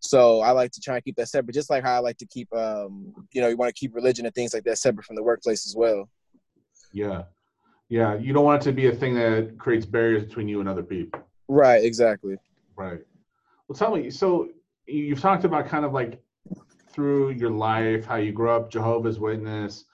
So 0.00 0.40
I 0.40 0.50
like 0.50 0.70
to 0.72 0.80
try 0.80 0.96
and 0.96 1.04
keep 1.04 1.16
that 1.16 1.28
separate, 1.28 1.54
just 1.54 1.70
like 1.70 1.82
how 1.82 1.94
I 1.94 1.98
like 1.98 2.18
to 2.18 2.26
keep, 2.26 2.52
um, 2.54 3.12
you 3.32 3.40
know, 3.40 3.48
you 3.48 3.56
want 3.56 3.74
to 3.74 3.78
keep 3.78 3.94
religion 3.94 4.26
and 4.26 4.34
things 4.34 4.54
like 4.54 4.64
that 4.64 4.78
separate 4.78 5.04
from 5.04 5.16
the 5.16 5.22
workplace 5.22 5.66
as 5.66 5.74
well. 5.76 6.08
Yeah, 6.92 7.24
yeah. 7.88 8.14
You 8.16 8.32
don't 8.32 8.44
want 8.44 8.62
it 8.62 8.64
to 8.66 8.72
be 8.72 8.86
a 8.86 8.92
thing 8.92 9.14
that 9.14 9.56
creates 9.58 9.86
barriers 9.86 10.24
between 10.24 10.48
you 10.48 10.60
and 10.60 10.68
other 10.68 10.82
people. 10.82 11.20
Right. 11.48 11.84
Exactly. 11.84 12.36
Right. 12.76 13.00
Well, 13.68 13.76
tell 13.76 13.96
me. 13.96 14.10
So 14.10 14.50
you've 14.86 15.20
talked 15.20 15.44
about 15.44 15.66
kind 15.66 15.84
of 15.84 15.92
like 15.92 16.20
through 16.96 17.30
your 17.30 17.50
life 17.50 18.06
how 18.06 18.16
you 18.16 18.32
grew 18.32 18.50
up 18.50 18.70
Jehovah's 18.70 19.20
Witness. 19.20 19.84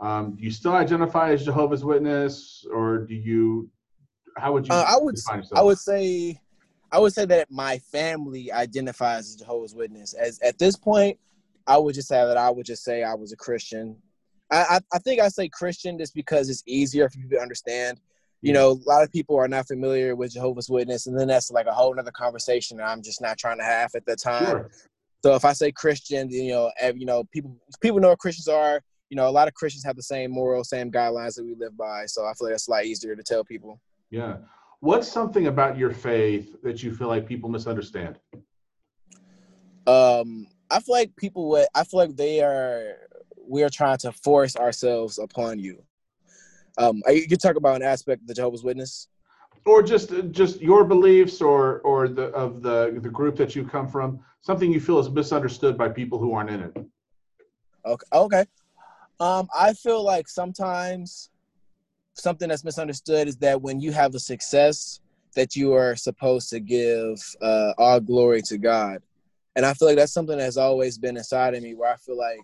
Um, 0.00 0.36
do 0.36 0.42
you 0.42 0.50
still 0.50 0.72
identify 0.72 1.32
as 1.32 1.44
Jehovah's 1.44 1.84
Witness, 1.84 2.64
or 2.72 2.98
do 2.98 3.14
you? 3.14 3.68
How 4.38 4.52
would 4.52 4.66
you? 4.66 4.72
Uh, 4.72 4.86
I 4.88 4.96
would. 4.96 5.16
I 5.54 5.62
would 5.62 5.78
say 5.78 6.40
I 6.92 6.98
would 6.98 7.12
say 7.12 7.24
that 7.26 7.50
my 7.50 7.78
family 7.78 8.52
identifies 8.52 9.28
as 9.28 9.36
Jehovah's 9.36 9.74
Witness. 9.74 10.14
As 10.14 10.38
at 10.40 10.58
this 10.58 10.76
point, 10.76 11.18
I 11.66 11.78
would 11.78 11.94
just 11.94 12.08
say 12.08 12.24
that 12.24 12.36
I 12.36 12.50
would 12.50 12.66
just 12.66 12.84
say 12.84 13.02
I 13.02 13.14
was 13.14 13.32
a 13.32 13.36
Christian. 13.36 13.96
I, 14.50 14.62
I, 14.62 14.80
I 14.94 14.98
think 14.98 15.20
I 15.20 15.28
say 15.28 15.48
Christian 15.48 15.98
just 15.98 16.14
because 16.14 16.48
it's 16.48 16.62
easier 16.66 17.08
for 17.08 17.18
people 17.18 17.36
to 17.36 17.42
understand. 17.42 18.00
You 18.44 18.52
know, 18.52 18.70
a 18.70 18.90
lot 18.90 19.04
of 19.04 19.12
people 19.12 19.36
are 19.36 19.46
not 19.46 19.68
familiar 19.68 20.16
with 20.16 20.32
Jehovah's 20.32 20.68
Witness, 20.68 21.06
and 21.06 21.18
then 21.18 21.28
that's 21.28 21.52
like 21.52 21.66
a 21.66 21.72
whole 21.72 21.98
other 21.98 22.10
conversation 22.10 22.76
that 22.78 22.88
I'm 22.88 23.00
just 23.00 23.20
not 23.20 23.38
trying 23.38 23.58
to 23.58 23.64
have 23.64 23.94
at 23.94 24.04
the 24.04 24.16
time. 24.16 24.46
Sure. 24.46 24.70
So 25.22 25.34
if 25.34 25.44
I 25.44 25.52
say 25.52 25.72
Christian, 25.72 26.30
you 26.30 26.52
know, 26.52 26.70
you 26.94 27.06
know, 27.06 27.24
people 27.32 27.56
people 27.80 28.00
know 28.00 28.08
what 28.08 28.18
Christians 28.18 28.48
are. 28.48 28.80
You 29.08 29.16
know, 29.16 29.28
a 29.28 29.30
lot 29.30 29.46
of 29.46 29.54
Christians 29.54 29.84
have 29.84 29.96
the 29.96 30.02
same 30.02 30.30
morals, 30.30 30.70
same 30.70 30.90
guidelines 30.90 31.34
that 31.34 31.44
we 31.44 31.54
live 31.54 31.76
by. 31.76 32.06
So 32.06 32.24
I 32.24 32.32
feel 32.32 32.46
like 32.46 32.54
that's 32.54 32.68
a 32.68 32.70
lot 32.70 32.84
easier 32.86 33.14
to 33.14 33.22
tell 33.22 33.44
people. 33.44 33.80
Yeah 34.10 34.36
what's 34.82 35.10
something 35.10 35.46
about 35.46 35.78
your 35.78 35.92
faith 35.92 36.56
that 36.62 36.82
you 36.82 36.92
feel 36.92 37.06
like 37.06 37.26
people 37.26 37.48
misunderstand? 37.48 38.18
Um, 39.86 40.48
I 40.70 40.80
feel 40.80 40.94
like 40.94 41.16
people 41.16 41.48
would. 41.50 41.66
I 41.74 41.84
feel 41.84 42.00
like 42.00 42.16
they 42.16 42.42
are. 42.42 42.96
We 43.48 43.62
are 43.62 43.70
trying 43.70 43.98
to 43.98 44.12
force 44.12 44.56
ourselves 44.56 45.18
upon 45.18 45.58
you. 45.58 45.82
Um, 46.78 47.02
you 47.08 47.26
can 47.28 47.38
talk 47.38 47.56
about 47.56 47.76
an 47.76 47.82
aspect 47.82 48.22
of 48.22 48.28
the 48.28 48.34
Jehovah's 48.34 48.64
Witness, 48.64 49.08
or 49.64 49.82
just 49.82 50.12
just 50.30 50.60
your 50.60 50.84
beliefs, 50.84 51.40
or 51.40 51.80
or 51.80 52.08
the 52.08 52.24
of 52.28 52.62
the 52.62 52.98
the 53.00 53.08
group 53.08 53.36
that 53.36 53.54
you 53.54 53.64
come 53.64 53.88
from. 53.88 54.20
Something 54.40 54.72
you 54.72 54.80
feel 54.80 54.98
is 54.98 55.08
misunderstood 55.08 55.78
by 55.78 55.88
people 55.88 56.18
who 56.18 56.32
aren't 56.34 56.50
in 56.50 56.60
it. 56.60 56.76
Okay. 57.86 58.06
Okay. 58.12 58.44
Um, 59.20 59.48
I 59.56 59.72
feel 59.72 60.02
like 60.02 60.28
sometimes 60.28 61.30
something 62.14 62.48
that's 62.48 62.64
misunderstood 62.64 63.28
is 63.28 63.36
that 63.38 63.60
when 63.62 63.80
you 63.80 63.92
have 63.92 64.14
a 64.14 64.18
success, 64.18 65.00
that 65.34 65.56
you 65.56 65.72
are 65.72 65.96
supposed 65.96 66.50
to 66.50 66.60
give 66.60 67.18
uh, 67.40 67.72
all 67.78 68.00
glory 68.00 68.42
to 68.42 68.58
God. 68.58 69.00
And 69.56 69.64
I 69.64 69.74
feel 69.74 69.88
like 69.88 69.96
that's 69.96 70.12
something 70.12 70.38
that's 70.38 70.56
always 70.56 70.98
been 70.98 71.16
inside 71.16 71.54
of 71.54 71.62
me 71.62 71.74
where 71.74 71.92
I 71.92 71.96
feel 71.96 72.16
like 72.18 72.40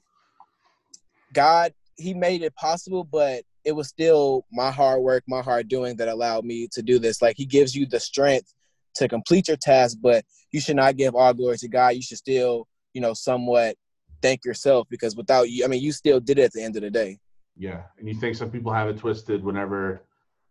God, 1.32 1.72
He 1.96 2.14
made 2.14 2.42
it 2.42 2.54
possible, 2.54 3.04
but 3.04 3.42
it 3.68 3.76
was 3.76 3.88
still 3.88 4.46
my 4.50 4.70
hard 4.70 5.02
work, 5.02 5.22
my 5.28 5.42
hard 5.42 5.68
doing 5.68 5.94
that 5.98 6.08
allowed 6.08 6.46
me 6.46 6.66
to 6.72 6.80
do 6.80 6.98
this. 6.98 7.20
Like 7.20 7.36
He 7.36 7.44
gives 7.44 7.76
you 7.76 7.84
the 7.84 8.00
strength 8.00 8.54
to 8.94 9.06
complete 9.08 9.46
your 9.46 9.58
task, 9.58 9.98
but 10.00 10.24
you 10.52 10.60
should 10.60 10.76
not 10.76 10.96
give 10.96 11.14
all 11.14 11.34
glory 11.34 11.58
to 11.58 11.68
God. 11.68 11.90
You 11.90 12.00
should 12.00 12.16
still, 12.16 12.66
you 12.94 13.02
know, 13.02 13.12
somewhat 13.12 13.76
thank 14.22 14.46
yourself 14.46 14.88
because 14.88 15.16
without 15.16 15.50
you, 15.50 15.66
I 15.66 15.68
mean, 15.68 15.82
you 15.82 15.92
still 15.92 16.18
did 16.18 16.38
it 16.38 16.44
at 16.44 16.52
the 16.52 16.62
end 16.62 16.76
of 16.76 16.82
the 16.82 16.90
day. 16.90 17.18
Yeah, 17.58 17.82
and 17.98 18.08
you 18.08 18.14
think 18.14 18.36
some 18.36 18.50
people 18.50 18.72
have 18.72 18.88
it 18.88 18.96
twisted 18.96 19.44
whenever 19.44 20.00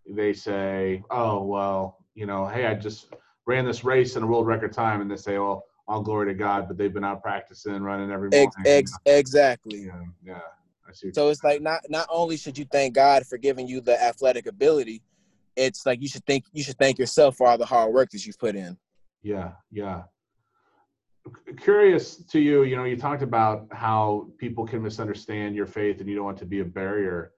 they 0.08 0.34
say, 0.34 1.04
"Oh, 1.10 1.42
well, 1.42 1.98
you 2.14 2.28
know, 2.28 2.46
hey, 2.46 2.68
I 2.68 2.76
just 2.76 3.16
ran 3.48 3.66
this 3.66 3.84
race 3.84 4.16
in 4.16 4.22
a 4.22 4.28
world 4.28 4.46
record 4.46 4.74
time," 4.74 5.02
and 5.02 5.10
they 5.10 5.16
say, 5.16 5.40
well, 5.40 5.64
all 5.88 6.04
glory 6.04 6.28
to 6.28 6.36
God," 6.36 6.68
but 6.68 6.78
they've 6.78 6.94
been 6.94 7.04
out 7.04 7.24
practicing, 7.24 7.82
running 7.82 8.12
every 8.12 8.30
morning. 8.30 8.52
Ex- 8.64 8.68
ex- 8.68 9.00
exactly. 9.08 9.86
Yeah, 9.86 10.04
yeah. 10.24 10.42
So 11.14 11.30
it's 11.30 11.44
like 11.44 11.62
not 11.62 11.82
not 11.90 12.08
only 12.10 12.38
should 12.38 12.58
you 12.58 12.66
thank 12.72 12.96
God 12.96 13.26
for 13.26 13.38
giving 13.38 13.68
you 13.68 13.82
the 13.82 14.02
athletic 14.02 14.48
ability, 14.48 15.02
it's 15.56 15.86
like 15.86 16.02
you 16.02 16.08
should 16.08 16.26
think 16.26 16.46
you 16.54 16.64
should 16.64 16.78
thank 16.78 16.98
yourself 16.98 17.36
for 17.36 17.48
all 17.48 17.58
the 17.58 17.66
hard 17.66 17.94
work 17.94 18.10
that 18.12 18.26
you've 18.26 18.40
put 18.40 18.56
in. 18.56 18.78
Yeah, 19.22 19.52
yeah. 19.72 20.04
Curious 21.58 22.18
to 22.26 22.40
you 22.40 22.64
you 22.64 22.76
know 22.76 22.86
you 22.86 22.98
talked 22.98 23.22
about 23.22 23.68
how 23.72 24.30
people 24.38 24.66
can 24.66 24.82
misunderstand 24.82 25.56
your 25.56 25.66
faith 25.66 26.00
and 26.00 26.10
you 26.10 26.16
don't 26.16 26.26
want 26.26 26.38
to 26.40 26.46
be 26.46 26.62
a 26.62 26.66
barrier. 26.66 27.34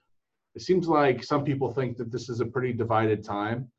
It 0.56 0.62
seems 0.62 0.88
like 0.88 1.24
some 1.24 1.44
people 1.44 1.72
think 1.72 1.98
that 1.98 2.12
this 2.12 2.30
is 2.30 2.40
a 2.42 2.46
pretty 2.46 2.74
divided 2.74 3.24
time. 3.24 3.70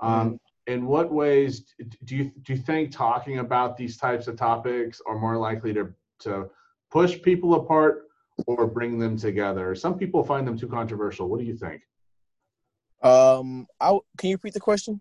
Um, 0.00 0.32
mm 0.32 0.38
in 0.66 0.86
what 0.86 1.12
ways 1.12 1.64
do 2.04 2.16
you 2.16 2.30
do 2.42 2.52
you 2.52 2.58
think 2.58 2.92
talking 2.92 3.38
about 3.38 3.76
these 3.76 3.96
types 3.96 4.28
of 4.28 4.36
topics 4.36 5.00
are 5.06 5.18
more 5.18 5.36
likely 5.36 5.72
to 5.74 5.92
to 6.20 6.48
push 6.90 7.20
people 7.22 7.54
apart 7.54 8.04
or 8.46 8.66
bring 8.66 8.98
them 8.98 9.16
together 9.16 9.74
some 9.74 9.98
people 9.98 10.24
find 10.24 10.46
them 10.46 10.58
too 10.58 10.68
controversial 10.68 11.28
what 11.28 11.38
do 11.38 11.44
you 11.44 11.56
think 11.56 11.82
um 13.02 13.66
I, 13.80 13.98
can 14.16 14.30
you 14.30 14.36
repeat 14.36 14.54
the 14.54 14.60
question 14.60 15.00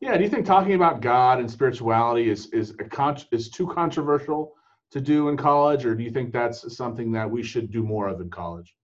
yeah, 0.00 0.16
do 0.16 0.22
you 0.22 0.28
think 0.28 0.44
talking 0.44 0.74
about 0.74 1.00
God 1.00 1.40
and 1.40 1.50
spirituality 1.50 2.28
is 2.28 2.46
is 2.48 2.70
a 2.78 2.84
con- 2.84 3.16
is 3.30 3.48
too 3.48 3.66
controversial 3.66 4.54
to 4.90 5.00
do 5.00 5.28
in 5.30 5.36
college, 5.36 5.86
or 5.86 5.94
do 5.94 6.04
you 6.04 6.10
think 6.10 6.32
that's 6.32 6.76
something 6.76 7.12
that 7.12 7.30
we 7.30 7.42
should 7.42 7.70
do 7.70 7.82
more 7.82 8.08
of 8.08 8.20
in 8.20 8.28
college? 8.28 8.74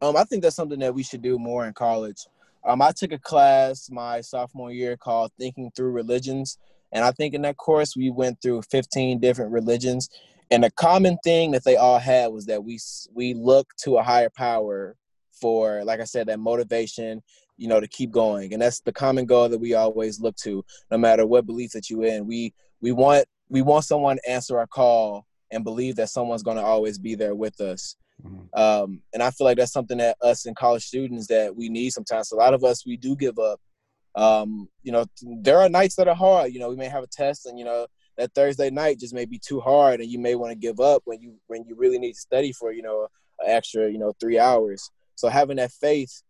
Um, 0.00 0.16
I 0.16 0.24
think 0.24 0.42
that's 0.42 0.56
something 0.56 0.78
that 0.78 0.94
we 0.94 1.02
should 1.02 1.22
do 1.22 1.38
more 1.38 1.66
in 1.66 1.74
college. 1.74 2.26
Um, 2.64 2.80
I 2.80 2.92
took 2.92 3.12
a 3.12 3.18
class 3.18 3.90
my 3.90 4.22
sophomore 4.22 4.72
year 4.72 4.96
called 4.96 5.30
Thinking 5.38 5.70
Through 5.76 5.92
Religions, 5.92 6.58
and 6.90 7.04
I 7.04 7.12
think 7.12 7.34
in 7.34 7.42
that 7.42 7.58
course 7.58 7.94
we 7.94 8.10
went 8.10 8.40
through 8.40 8.62
15 8.62 9.20
different 9.20 9.52
religions, 9.52 10.08
and 10.50 10.64
the 10.64 10.70
common 10.72 11.18
thing 11.24 11.50
that 11.52 11.64
they 11.64 11.76
all 11.76 11.98
had 11.98 12.28
was 12.28 12.46
that 12.46 12.62
we 12.62 12.78
we 13.14 13.34
look 13.34 13.68
to 13.82 13.96
a 13.96 14.02
higher 14.02 14.30
power 14.30 14.96
for, 15.32 15.84
like 15.84 16.00
I 16.00 16.04
said, 16.04 16.28
that 16.28 16.40
motivation 16.40 17.22
you 17.56 17.68
know 17.68 17.80
to 17.80 17.88
keep 17.88 18.10
going. 18.10 18.52
And 18.52 18.62
that's 18.62 18.80
the 18.80 18.92
common 18.92 19.26
goal 19.26 19.48
that 19.48 19.58
we 19.58 19.74
always 19.74 20.20
look 20.20 20.36
to 20.36 20.64
no 20.90 20.98
matter 20.98 21.26
what 21.26 21.46
belief 21.46 21.72
that 21.72 21.90
you 21.90 22.02
in. 22.02 22.26
We 22.26 22.54
we 22.80 22.92
want 22.92 23.26
we 23.48 23.62
want 23.62 23.84
someone 23.84 24.16
to 24.16 24.30
answer 24.30 24.58
our 24.58 24.66
call 24.66 25.26
and 25.50 25.64
believe 25.64 25.96
that 25.96 26.10
someone's 26.10 26.42
going 26.42 26.56
to 26.56 26.62
always 26.62 26.98
be 26.98 27.14
there 27.14 27.34
with 27.34 27.60
us. 27.60 27.96
Mm-hmm. 28.24 28.58
um, 28.58 29.02
and 29.12 29.22
i 29.22 29.30
feel 29.30 29.44
like 29.44 29.58
that's 29.58 29.74
something 29.74 29.98
that 29.98 30.16
us 30.22 30.46
and 30.46 30.56
college 30.56 30.86
students 30.86 31.26
that 31.26 31.54
we 31.54 31.68
need 31.68 31.90
sometimes. 31.90 32.32
A 32.32 32.36
lot 32.36 32.54
of 32.54 32.64
us 32.64 32.86
we 32.86 32.96
do 32.96 33.14
give 33.14 33.38
up. 33.38 33.60
Um, 34.14 34.70
you 34.82 34.92
know 34.92 35.04
there 35.42 35.60
are 35.60 35.68
nights 35.68 35.96
that 35.96 36.08
are 36.08 36.14
hard. 36.14 36.52
You 36.52 36.60
know 36.60 36.70
we 36.70 36.76
may 36.76 36.88
have 36.88 37.04
a 37.04 37.08
test 37.08 37.46
and 37.46 37.58
you 37.58 37.64
know 37.64 37.86
that 38.16 38.32
thursday 38.34 38.70
night 38.70 38.98
just 38.98 39.14
may 39.14 39.24
be 39.24 39.38
too 39.38 39.60
hard 39.60 40.00
and 40.00 40.10
you 40.10 40.18
may 40.18 40.34
want 40.34 40.50
to 40.50 40.58
give 40.58 40.80
up 40.80 41.02
when 41.04 41.20
you 41.20 41.34
when 41.46 41.64
you 41.66 41.74
really 41.76 41.98
need 41.98 42.12
to 42.12 42.20
study 42.20 42.52
for 42.52 42.72
you 42.72 42.82
know 42.82 43.06
an 43.40 43.50
extra 43.50 43.90
you 43.90 43.98
know 43.98 44.12
three 44.20 44.38
hours 44.38 44.90
so 45.14 45.28
having 45.28 45.56
that 45.56 45.70
faith 45.70 46.22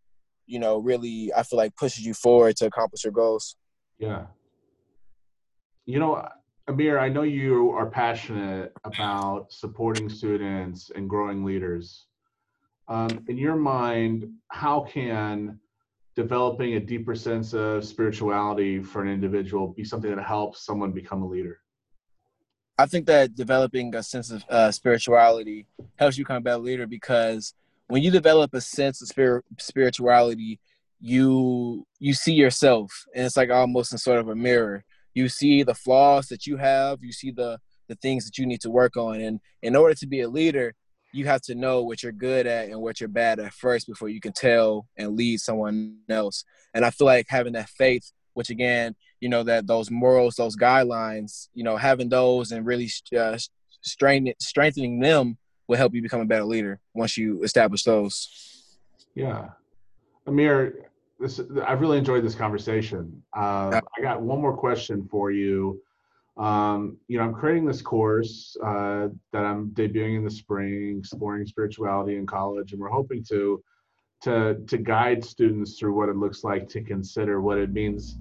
you 0.46 0.58
know, 0.58 0.78
really, 0.78 1.32
I 1.34 1.42
feel 1.42 1.58
like 1.58 1.76
pushes 1.76 2.06
you 2.06 2.14
forward 2.14 2.56
to 2.56 2.66
accomplish 2.66 3.04
your 3.04 3.12
goals. 3.12 3.56
Yeah. 3.98 4.26
You 5.84 5.98
know, 5.98 6.26
Amir, 6.68 6.98
I 6.98 7.08
know 7.08 7.22
you 7.22 7.70
are 7.70 7.86
passionate 7.86 8.72
about 8.84 9.52
supporting 9.52 10.08
students 10.08 10.90
and 10.94 11.08
growing 11.08 11.44
leaders. 11.44 12.06
Um, 12.88 13.24
in 13.28 13.36
your 13.36 13.56
mind, 13.56 14.28
how 14.48 14.80
can 14.80 15.58
developing 16.14 16.74
a 16.74 16.80
deeper 16.80 17.14
sense 17.14 17.52
of 17.52 17.84
spirituality 17.84 18.80
for 18.80 19.02
an 19.02 19.08
individual 19.08 19.68
be 19.68 19.84
something 19.84 20.14
that 20.14 20.24
helps 20.24 20.64
someone 20.64 20.92
become 20.92 21.22
a 21.22 21.26
leader? 21.26 21.58
I 22.78 22.86
think 22.86 23.06
that 23.06 23.34
developing 23.34 23.94
a 23.94 24.02
sense 24.02 24.30
of 24.30 24.44
uh, 24.50 24.70
spirituality 24.70 25.66
helps 25.96 26.18
you 26.18 26.24
become 26.24 26.36
a 26.36 26.40
better 26.40 26.58
leader 26.58 26.86
because 26.86 27.54
when 27.88 28.02
you 28.02 28.10
develop 28.10 28.52
a 28.52 28.60
sense 28.60 29.00
of 29.00 29.08
spirit, 29.08 29.44
spirituality, 29.58 30.60
you 31.00 31.86
you 31.98 32.14
see 32.14 32.32
yourself, 32.32 33.04
and 33.14 33.26
it's 33.26 33.36
like 33.36 33.50
almost 33.50 33.92
in 33.92 33.98
sort 33.98 34.18
of 34.18 34.28
a 34.28 34.34
mirror. 34.34 34.84
You 35.14 35.28
see 35.28 35.62
the 35.62 35.74
flaws 35.74 36.26
that 36.28 36.46
you 36.46 36.56
have. 36.56 37.02
You 37.02 37.12
see 37.12 37.30
the 37.30 37.58
the 37.88 37.94
things 37.96 38.24
that 38.24 38.38
you 38.38 38.46
need 38.46 38.60
to 38.62 38.70
work 38.70 38.96
on, 38.96 39.20
and 39.20 39.40
in 39.62 39.76
order 39.76 39.94
to 39.94 40.06
be 40.06 40.20
a 40.20 40.28
leader, 40.28 40.74
you 41.12 41.26
have 41.26 41.42
to 41.42 41.54
know 41.54 41.82
what 41.82 42.02
you're 42.02 42.12
good 42.12 42.46
at 42.46 42.68
and 42.68 42.80
what 42.80 43.00
you're 43.00 43.08
bad 43.08 43.38
at 43.38 43.54
first 43.54 43.86
before 43.86 44.08
you 44.08 44.20
can 44.20 44.32
tell 44.32 44.86
and 44.96 45.16
lead 45.16 45.40
someone 45.40 45.98
else. 46.08 46.44
And 46.74 46.84
I 46.84 46.90
feel 46.90 47.06
like 47.06 47.26
having 47.28 47.54
that 47.54 47.70
faith, 47.70 48.12
which 48.34 48.50
again, 48.50 48.96
you 49.20 49.28
know, 49.28 49.42
that 49.42 49.66
those 49.66 49.90
morals, 49.90 50.36
those 50.36 50.56
guidelines, 50.56 51.48
you 51.54 51.64
know, 51.64 51.76
having 51.76 52.08
those 52.08 52.52
and 52.52 52.66
really 52.66 52.90
uh, 53.18 53.38
strengthening 53.82 54.34
strengthening 54.38 55.00
them 55.00 55.38
will 55.68 55.76
help 55.76 55.94
you 55.94 56.02
become 56.02 56.20
a 56.20 56.26
better 56.26 56.44
leader 56.44 56.80
once 56.94 57.16
you 57.16 57.42
establish 57.42 57.82
those. 57.82 58.28
Yeah, 59.14 59.50
Amir, 60.26 60.90
this 61.18 61.40
I've 61.66 61.80
really 61.80 61.98
enjoyed 61.98 62.24
this 62.24 62.34
conversation. 62.34 63.22
Uh, 63.36 63.80
I 63.96 64.02
got 64.02 64.20
one 64.20 64.40
more 64.40 64.56
question 64.56 65.08
for 65.10 65.30
you. 65.30 65.80
Um, 66.36 66.98
you 67.08 67.16
know, 67.16 67.24
I'm 67.24 67.32
creating 67.32 67.64
this 67.64 67.80
course 67.80 68.56
uh, 68.62 69.08
that 69.32 69.44
I'm 69.44 69.70
debuting 69.70 70.18
in 70.18 70.24
the 70.24 70.30
spring, 70.30 70.98
exploring 70.98 71.46
spirituality 71.46 72.16
in 72.16 72.26
college, 72.26 72.72
and 72.72 72.80
we're 72.80 72.90
hoping 72.90 73.24
to 73.30 73.62
to 74.22 74.56
to 74.66 74.78
guide 74.78 75.24
students 75.24 75.78
through 75.78 75.94
what 75.94 76.08
it 76.08 76.16
looks 76.16 76.44
like 76.44 76.68
to 76.70 76.82
consider 76.82 77.40
what 77.40 77.58
it 77.58 77.72
means 77.72 78.18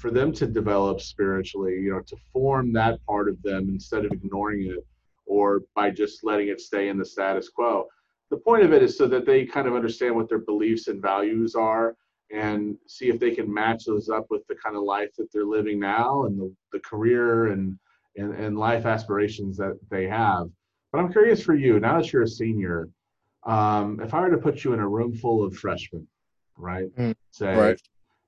for 0.00 0.10
them 0.10 0.32
to 0.32 0.46
develop 0.46 1.00
spiritually. 1.00 1.74
You 1.74 1.92
know, 1.92 2.00
to 2.00 2.16
form 2.32 2.72
that 2.72 3.04
part 3.06 3.28
of 3.28 3.40
them 3.42 3.68
instead 3.68 4.04
of 4.04 4.12
ignoring 4.12 4.66
it 4.66 4.84
or 5.26 5.62
by 5.76 5.90
just 5.90 6.24
letting 6.24 6.48
it 6.48 6.60
stay 6.60 6.88
in 6.88 6.98
the 6.98 7.04
status 7.04 7.48
quo. 7.48 7.86
The 8.30 8.36
point 8.36 8.64
of 8.64 8.72
it 8.72 8.82
is 8.82 8.98
so 8.98 9.06
that 9.06 9.26
they 9.26 9.46
kind 9.46 9.68
of 9.68 9.74
understand 9.74 10.14
what 10.14 10.28
their 10.28 10.38
beliefs 10.38 10.88
and 10.88 11.00
values 11.00 11.54
are 11.54 11.96
and 12.32 12.76
see 12.86 13.08
if 13.08 13.18
they 13.18 13.32
can 13.32 13.52
match 13.52 13.84
those 13.84 14.08
up 14.08 14.26
with 14.30 14.46
the 14.48 14.54
kind 14.54 14.76
of 14.76 14.82
life 14.82 15.10
that 15.18 15.32
they're 15.32 15.44
living 15.44 15.80
now 15.80 16.24
and 16.24 16.38
the, 16.38 16.54
the 16.72 16.80
career 16.80 17.48
and, 17.48 17.78
and, 18.16 18.34
and 18.34 18.58
life 18.58 18.86
aspirations 18.86 19.56
that 19.56 19.78
they 19.90 20.06
have. 20.06 20.48
But 20.92 20.98
I'm 20.98 21.12
curious 21.12 21.42
for 21.42 21.54
you, 21.54 21.80
now 21.80 22.00
that 22.00 22.12
you're 22.12 22.22
a 22.22 22.28
senior, 22.28 22.88
um, 23.44 24.00
if 24.00 24.14
I 24.14 24.20
were 24.20 24.30
to 24.30 24.38
put 24.38 24.64
you 24.64 24.72
in 24.72 24.80
a 24.80 24.88
room 24.88 25.14
full 25.14 25.44
of 25.44 25.56
freshmen, 25.56 26.06
right? 26.56 26.94
Mm, 26.96 27.14
say, 27.30 27.56
right. 27.56 27.80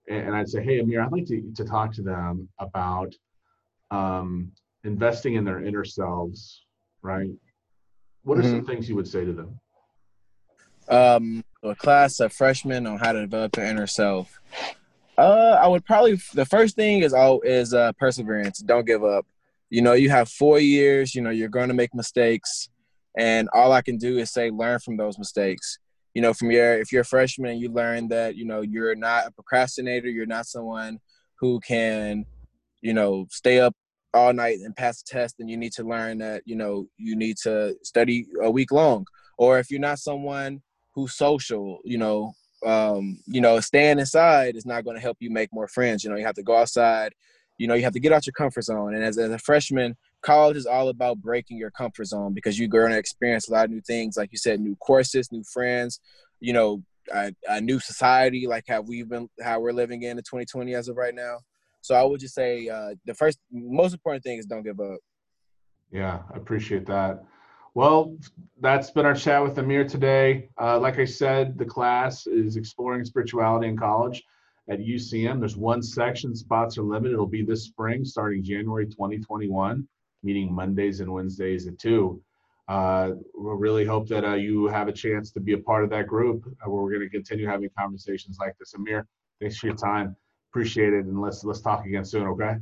And 0.09 0.35
I'd 0.35 0.49
say, 0.49 0.63
hey, 0.63 0.81
Amir, 0.81 1.03
I'd 1.03 1.13
like 1.13 1.27
to, 1.27 1.43
to 1.55 1.65
talk 1.65 1.93
to 1.95 2.03
them 2.03 2.49
about 2.59 3.15
um, 3.91 4.53
investing 4.85 5.35
in 5.35 5.45
their 5.45 5.65
inner 5.65 5.85
selves, 5.85 6.65
right? 7.03 7.31
What 8.25 8.39
are 8.39 8.43
some 8.43 8.65
things 8.65 8.89
you 8.89 8.97
would 8.97 9.09
say 9.09 9.25
to 9.25 9.33
them? 9.33 9.59
um, 10.89 11.45
a 11.63 11.75
class 11.75 12.21
of 12.21 12.33
freshmen 12.33 12.87
on 12.87 12.99
how 12.99 13.13
to 13.13 13.21
develop 13.21 13.53
their 13.53 13.67
inner 13.67 13.87
self. 13.87 14.41
Uh, 15.17 15.59
I 15.61 15.67
would 15.69 15.85
probably 15.85 16.19
the 16.35 16.47
first 16.47 16.75
thing 16.77 17.03
is 17.03 17.13
all 17.13 17.41
is 17.43 17.75
uh, 17.75 17.93
perseverance. 17.93 18.59
Don't 18.61 18.87
give 18.87 19.05
up. 19.05 19.27
You 19.71 19.83
know, 19.83 19.93
you 19.93 20.11
have 20.11 20.29
four 20.29 20.59
years. 20.59 21.15
You 21.15 21.23
know, 21.23 21.31
you're 21.31 21.49
going 21.49 21.69
to 21.69 21.75
make 21.75 21.95
mistakes, 21.95 22.69
and 23.17 23.49
all 23.53 23.73
I 23.73 23.83
can 23.83 23.99
do 23.99 24.19
is 24.19 24.31
say 24.31 24.51
learn 24.51 24.81
from 24.81 24.97
those 24.97 25.19
mistakes. 25.19 25.79
You 26.15 26.23
know, 26.23 26.35
from 26.35 26.51
your 26.51 26.79
if 26.79 26.93
you're 26.93 27.03
a 27.03 27.07
freshman, 27.07 27.59
you 27.59 27.71
learn 27.71 28.09
that 28.09 28.37
you 28.37 28.45
know 28.45 28.61
you're 28.61 28.95
not 28.95 29.27
a 29.27 29.31
procrastinator. 29.31 30.09
You're 30.09 30.27
not 30.27 30.47
someone 30.47 31.01
who 31.37 31.61
can, 31.61 32.25
you 32.81 32.93
know, 32.93 33.27
stay 33.31 33.61
up 33.61 33.75
all 34.15 34.33
night 34.33 34.59
and 34.61 34.77
pass 34.77 35.01
a 35.01 35.05
test. 35.05 35.37
And 35.41 35.49
you 35.49 35.57
need 35.57 35.73
to 35.73 35.85
learn 35.85 36.19
that 36.19 36.43
you 36.45 36.57
know 36.57 36.87
you 36.99 37.17
need 37.17 37.37
to 37.45 37.77
study 37.83 38.27
a 38.43 38.51
week 38.51 38.73
long. 38.73 39.07
Or 39.39 39.59
if 39.59 39.71
you're 39.71 39.81
not 39.81 39.99
someone 39.99 40.63
who's 40.95 41.15
social, 41.15 41.79
you 41.85 41.99
know, 41.99 42.35
um, 42.65 43.19
you 43.27 43.41
know, 43.41 43.61
staying 43.61 43.99
inside 43.99 44.57
is 44.57 44.67
not 44.67 44.85
going 44.85 44.97
to 44.97 45.03
help 45.03 45.17
you 45.21 45.31
make 45.31 45.53
more 45.53 45.69
friends. 45.69 46.05
You 46.05 46.11
know, 46.11 46.17
you 46.17 46.25
have 46.25 46.35
to 46.37 46.43
go 46.43 46.57
outside. 46.57 47.15
You 47.59 47.67
know, 47.67 47.75
you 47.75 47.83
have 47.85 47.93
to 47.93 48.01
get 48.01 48.13
out 48.13 48.27
your 48.27 48.33
comfort 48.33 48.63
zone. 48.63 48.95
And 48.95 49.05
as, 49.05 49.19
as 49.19 49.31
a 49.31 49.39
freshman, 49.39 49.97
college 50.23 50.57
is 50.57 50.67
all 50.67 50.89
about 50.89 51.21
breaking 51.21 51.59
your 51.59 51.71
comfort 51.71 52.07
zone 52.07 52.33
because 52.33 52.59
you're 52.59 52.69
going 52.69 52.93
to 52.93 52.99
experience 52.99 53.49
a 53.49 53.53
lot 53.53 53.67
of 53.67 53.71
new 53.71 53.81
things. 53.81 54.17
Like 54.17 54.31
you 54.33 54.39
said, 54.39 54.61
new 54.61 54.77
courses, 54.77 55.31
new 55.31 55.45
friends. 55.53 56.01
You 56.41 56.53
know, 56.53 56.83
a, 57.13 57.33
a 57.49 57.61
new 57.61 57.79
society, 57.79 58.47
like 58.47 58.65
how 58.69 58.81
we've 58.81 59.09
been, 59.09 59.29
how 59.43 59.61
we're 59.61 59.73
living 59.73 60.03
in 60.03 60.13
in 60.13 60.25
2020 60.25 60.75
as 60.75 60.89
of 60.89 60.97
right 60.97 61.15
now. 61.15 61.39
So 61.81 61.95
I 61.95 62.05
would 62.05 62.21
just 62.21 62.35
say 62.35 62.69
uh, 62.69 62.95
the 63.05 63.15
first, 63.15 63.39
most 63.51 63.93
important 63.93 64.23
thing 64.23 64.39
is 64.39 64.47
don't 64.47 64.63
give 64.63 64.81
up. 64.81 64.99
Yeah, 65.91 66.21
I 66.33 66.37
appreciate 66.37 66.87
that. 66.87 67.25
Well, 67.75 68.17
that's 68.61 68.91
been 68.91 69.07
our 69.07 69.15
chat 69.15 69.43
with 69.43 69.59
Amir 69.59 69.87
today. 69.87 70.51
Uh, 70.61 70.79
like 70.79 70.99
I 70.99 71.05
said, 71.05 71.57
the 71.59 71.65
class 71.65 72.27
is 72.27 72.57
exploring 72.57 73.05
spirituality 73.05 73.69
in 73.69 73.77
college 73.79 74.23
at 74.69 74.79
UCM. 74.79 75.41
There's 75.41 75.57
one 75.57 75.83
section, 75.83 76.35
spots 76.35 76.79
are 76.79 76.83
limited. 76.83 77.15
It'll 77.15 77.27
be 77.27 77.45
this 77.45 77.65
spring, 77.65 78.05
starting 78.05 78.45
January 78.45 78.87
2021, 78.87 79.87
meeting 80.23 80.53
Mondays 80.53 81.01
and 81.01 81.13
Wednesdays 81.13 81.67
at 81.67 81.79
2. 81.79 82.21
Uh, 82.69 83.11
we 83.39 83.51
really 83.57 83.85
hope 83.85 84.09
that 84.09 84.25
uh, 84.25 84.35
you 84.35 84.67
have 84.67 84.89
a 84.89 84.93
chance 84.93 85.31
to 85.33 85.41
be 85.41 85.53
a 85.53 85.59
part 85.59 85.85
of 85.85 85.91
that 85.91 86.07
group 86.07 86.45
uh, 86.47 86.71
where 86.71 86.83
we're 86.83 86.91
going 86.91 87.03
to 87.03 87.09
continue 87.09 87.47
having 87.47 87.69
conversations 87.77 88.39
like 88.41 88.57
this. 88.59 88.75
Amir, 88.75 89.07
thanks 89.41 89.59
for 89.59 89.67
your 89.67 89.77
time. 89.77 90.17
Appreciate 90.51 90.93
it. 90.93 91.05
And 91.05 91.21
let's 91.21 91.45
let's 91.45 91.61
talk 91.61 91.87
again 91.87 92.05
soon, 92.05 92.27
okay? 92.29 92.57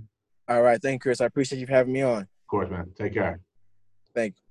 All 0.48 0.62
right. 0.62 0.80
Thank 0.80 0.94
you, 0.94 0.98
Chris. 1.00 1.20
I 1.20 1.26
appreciate 1.26 1.58
you 1.58 1.66
having 1.66 1.92
me 1.92 2.02
on. 2.02 2.22
Of 2.22 2.28
course, 2.48 2.70
man. 2.70 2.90
Take 2.98 3.14
care. 3.14 3.40
Thank 4.14 4.34
you. 4.36 4.49